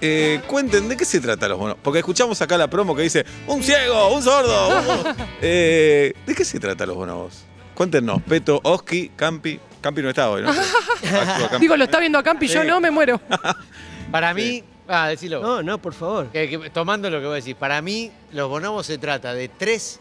Eh, 0.01 0.41
cuenten, 0.47 0.87
¿de 0.87 0.95
qué 0.95 1.05
se 1.05 1.19
trata 1.19 1.47
los 1.47 1.57
bonobos? 1.57 1.79
Porque 1.83 1.99
escuchamos 1.99 2.41
acá 2.41 2.57
la 2.57 2.69
promo 2.69 2.95
que 2.95 3.01
dice, 3.03 3.25
un 3.47 3.61
ciego, 3.61 4.13
un 4.15 4.23
sordo. 4.23 4.69
un-". 4.69 5.15
Eh, 5.41 6.13
¿De 6.25 6.35
qué 6.35 6.45
se 6.45 6.59
trata 6.59 6.85
los 6.85 6.95
bonobos? 6.95 7.43
Cuéntenos, 7.75 8.21
Peto, 8.23 8.59
Oski, 8.63 9.09
Campi. 9.15 9.59
Campi 9.81 10.01
no 10.01 10.09
está 10.09 10.29
hoy, 10.29 10.41
¿no? 10.43 10.49
Actúa 11.11 11.57
digo, 11.59 11.77
lo 11.77 11.83
está 11.85 11.99
viendo 11.99 12.17
a 12.19 12.23
Campi, 12.23 12.47
yo 12.47 12.61
Sí. 12.61 12.67
no 12.67 12.79
me 12.81 12.91
muero. 12.91 13.19
Para 14.11 14.33
mí, 14.33 14.63
ah, 14.87 15.07
decilo. 15.07 15.41
No, 15.41 15.61
no, 15.63 15.77
por 15.77 15.93
favor. 15.93 16.27
Que- 16.31 16.49
que- 16.49 16.69
tomando 16.69 17.09
lo 17.09 17.19
que 17.19 17.25
voy 17.25 17.33
a 17.33 17.35
decir, 17.35 17.55
para 17.55 17.81
mí, 17.81 18.11
los 18.33 18.49
bonobos 18.49 18.85
se 18.87 18.97
trata 18.97 19.33
de 19.33 19.47
tres 19.49 19.99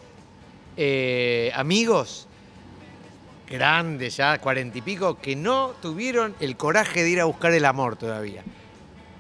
eh, 0.77 1.53
amigos 1.55 2.27
grandes 3.51 4.17
ya, 4.17 4.39
cuarenta 4.39 4.79
y 4.79 4.83
pico, 4.83 5.19
que 5.21 5.35
no 5.37 5.73
tuvieron 5.81 6.35
el 6.41 6.57
coraje 6.57 7.03
de 7.03 7.11
ir 7.11 7.21
a 7.21 7.25
buscar 7.25 7.53
el 7.53 7.65
amor 7.65 7.97
todavía. 7.97 8.43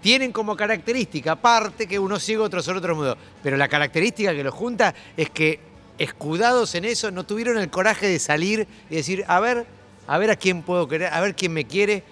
Tienen 0.08 0.32
como 0.32 0.56
característica, 0.56 1.32
aparte 1.32 1.86
que 1.86 1.98
uno 1.98 2.18
ciego, 2.18 2.44
otro 2.44 2.62
sordo, 2.62 2.78
otro 2.78 2.96
mudo, 2.96 3.18
pero 3.42 3.58
la 3.58 3.68
característica 3.68 4.32
que 4.32 4.42
los 4.42 4.54
junta 4.54 4.94
es 5.18 5.28
que, 5.28 5.60
escudados 5.98 6.74
en 6.76 6.86
eso, 6.86 7.10
no 7.10 7.26
tuvieron 7.26 7.58
el 7.58 7.68
coraje 7.68 8.06
de 8.06 8.18
salir 8.18 8.66
y 8.88 8.94
decir, 8.94 9.26
a 9.28 9.38
ver, 9.38 9.66
a 10.06 10.16
ver 10.16 10.30
a 10.30 10.36
quién 10.36 10.62
puedo 10.62 10.88
querer, 10.88 11.12
a 11.12 11.20
ver 11.20 11.34
quién 11.34 11.52
me 11.52 11.66
quiere. 11.66 12.04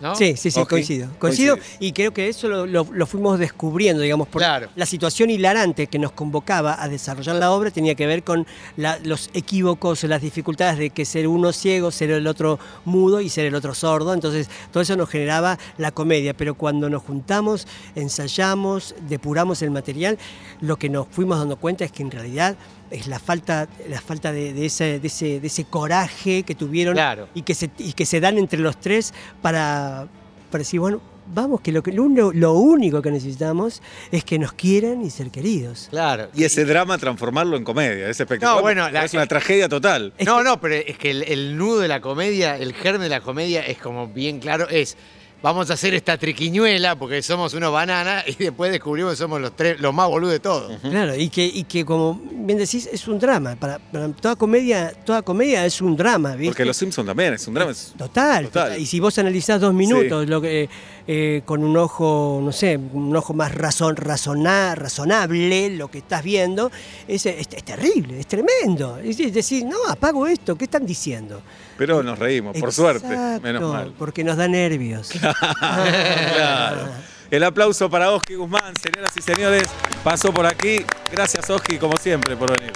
¿No? 0.00 0.14
Sí, 0.14 0.36
sí, 0.36 0.50
sí, 0.50 0.64
coincido. 0.64 1.08
Coincido 1.18 1.58
y 1.78 1.92
creo 1.92 2.12
que 2.12 2.28
eso 2.28 2.48
lo, 2.48 2.66
lo- 2.66 2.86
lo 2.92 3.06
fuimos 3.06 3.38
descubriendo, 3.38 4.02
digamos, 4.02 4.28
por 4.28 4.40
Claro. 4.40 4.68
la 4.76 4.86
situación 4.86 5.30
hilarante 5.30 5.86
que 5.86 5.98
nos 5.98 6.12
convocaba 6.12 6.82
a 6.82 6.88
desarrollar 6.88 7.36
la 7.36 7.50
obra 7.50 7.70
tenía 7.70 7.94
que 7.94 8.06
ver 8.06 8.22
con 8.24 8.46
la- 8.76 8.98
los 9.04 9.30
equívocos, 9.34 10.02
las 10.04 10.22
dificultades 10.22 10.78
de 10.78 10.90
que 10.90 11.04
ser 11.04 11.28
uno 11.28 11.52
ciego, 11.52 11.90
ser 11.90 12.10
el 12.10 12.26
otro 12.26 12.58
mudo 12.84 13.20
y 13.20 13.28
ser 13.28 13.46
el 13.46 13.54
otro 13.54 13.74
sordo. 13.74 14.14
Entonces, 14.14 14.48
todo 14.72 14.82
eso 14.82 14.96
nos 14.96 15.08
generaba 15.08 15.58
la 15.78 15.90
comedia. 15.90 16.34
Pero 16.34 16.54
cuando 16.54 16.88
nos 16.90 17.02
juntamos, 17.02 17.66
ensayamos, 17.94 18.94
depuramos 19.08 19.62
el 19.62 19.70
material, 19.70 20.18
lo 20.60 20.76
que 20.76 20.88
nos 20.88 21.06
fuimos 21.10 21.38
dando 21.38 21.56
cuenta 21.56 21.84
es 21.84 21.92
que 21.92 22.02
en 22.02 22.10
realidad 22.10 22.56
es 22.90 23.06
la 23.06 23.18
falta, 23.18 23.68
la 23.88 24.00
falta 24.00 24.32
de, 24.32 24.52
de 24.52 24.66
ese, 24.66 24.98
de, 25.00 25.06
ese, 25.06 25.40
de 25.40 25.46
ese 25.46 25.64
coraje 25.64 26.42
que 26.42 26.54
tuvieron 26.54 26.94
Claro. 26.94 27.28
y 27.34 27.42
que 27.42 27.54
se, 27.54 27.70
y 27.78 27.92
que 27.92 28.06
se 28.06 28.20
dan 28.20 28.38
entre 28.38 28.58
los 28.58 28.78
tres 28.80 29.12
para, 29.42 30.08
para 30.50 30.58
decir, 30.60 30.80
bueno, 30.80 31.00
vamos, 31.32 31.60
que 31.60 31.70
lo, 31.70 31.82
que 31.82 31.92
lo, 31.92 32.02
único- 32.02 32.32
lo 32.34 32.54
único 32.54 33.00
que 33.02 33.10
necesitamos 33.12 33.80
es 34.10 34.24
que 34.24 34.38
nos 34.38 34.52
quieran 34.52 35.02
y 35.02 35.10
ser 35.10 35.30
queridos. 35.30 35.86
Claro. 35.90 36.28
Y 36.34 36.42
ese 36.42 36.64
drama 36.64 36.98
transformarlo 36.98 37.56
en 37.56 37.62
comedia, 37.62 38.08
es 38.08 38.18
espectacular. 38.18 38.56
No, 38.56 38.62
bueno, 38.62 38.90
la- 38.90 39.04
es 39.04 39.14
una 39.14 39.26
tragedia 39.26 39.68
total. 39.68 40.12
No, 40.26 40.42
no, 40.42 40.60
pero 40.60 40.74
es 40.74 40.98
que 40.98 41.10
el, 41.12 41.22
el 41.22 41.56
nudo 41.56 41.78
de 41.80 41.86
la 41.88 42.00
comedia, 42.00 42.56
el 42.56 42.72
germen 42.74 43.02
de 43.02 43.08
la 43.10 43.20
comedia 43.20 43.64
es 43.64 43.78
como 43.78 44.08
bien 44.08 44.40
claro, 44.40 44.68
es 44.68 44.96
vamos 45.42 45.70
a 45.70 45.74
hacer 45.74 45.94
esta 45.94 46.18
triquiñuela 46.18 46.96
porque 46.96 47.22
somos 47.22 47.54
unos 47.54 47.72
bananas 47.72 48.24
y 48.26 48.34
después 48.34 48.70
descubrimos 48.70 49.12
que 49.12 49.16
somos 49.16 49.40
los 49.40 49.56
tres, 49.56 49.80
los 49.80 49.94
más 49.94 50.08
boludos 50.08 50.32
de 50.32 50.40
todos. 50.40 50.80
Claro, 50.82 51.14
y 51.16 51.28
que, 51.28 51.44
y 51.46 51.64
que 51.64 51.84
como 51.84 52.20
bien 52.30 52.58
decís, 52.58 52.88
es 52.92 53.06
un 53.08 53.18
drama. 53.18 53.56
Para, 53.56 53.78
para 53.78 54.08
toda 54.12 54.36
comedia, 54.36 54.92
toda 55.04 55.22
comedia 55.22 55.64
es 55.64 55.80
un 55.80 55.96
drama, 55.96 56.34
¿viste? 56.36 56.50
Porque 56.52 56.64
Los 56.64 56.76
Simpsons 56.76 57.06
también 57.06 57.34
es 57.34 57.46
un 57.48 57.54
drama. 57.54 57.70
es- 57.72 57.94
Total, 57.96 58.44
Total. 58.46 58.64
total. 58.68 58.80
Y 58.80 58.86
si 58.86 59.00
vos 59.00 59.18
analizás 59.18 59.60
dos 59.60 59.72
minutos 59.74 60.28
lo 60.28 60.40
que, 60.40 60.68
eh, 61.06 61.42
con 61.44 61.64
un 61.64 61.76
ojo, 61.76 62.40
no 62.42 62.52
sé, 62.52 62.76
un 62.76 63.14
ojo 63.16 63.32
más 63.34 63.54
razón, 63.54 63.96
razona- 63.96 64.74
razonable, 64.74 65.70
lo 65.70 65.88
que 65.90 65.98
estás 65.98 66.22
viendo, 66.22 66.70
es, 67.08 67.24
es- 67.26 67.48
es 67.50 67.64
terrible, 67.64 68.20
es 68.20 68.26
tremendo. 68.26 68.98
Es 68.98 69.16
decir, 69.32 69.64
no, 69.64 69.76
apago 69.88 70.26
esto, 70.26 70.56
¿qué 70.56 70.64
están 70.64 70.84
diciendo? 70.86 71.42
Pero 71.80 72.02
nos 72.02 72.18
reímos, 72.18 72.58
por 72.58 72.74
suerte, 72.74 73.08
menos 73.42 73.72
mal. 73.72 73.94
Porque 73.98 74.22
nos 74.22 74.36
da 74.36 74.46
nervios. 74.46 75.08
Claro. 75.20 76.90
El 77.30 77.42
aplauso 77.42 77.88
para 77.88 78.10
Oski 78.10 78.34
Guzmán, 78.34 78.74
señoras 78.76 79.16
y 79.16 79.22
señores. 79.22 79.70
Pasó 80.04 80.30
por 80.30 80.44
aquí. 80.44 80.84
Gracias, 81.10 81.48
Oski, 81.48 81.78
como 81.78 81.96
siempre, 81.96 82.36
por 82.36 82.52
venir. 82.52 82.74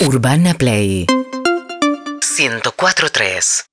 Urbana 0.00 0.54
Play 0.54 1.06
104.3 1.06 3.66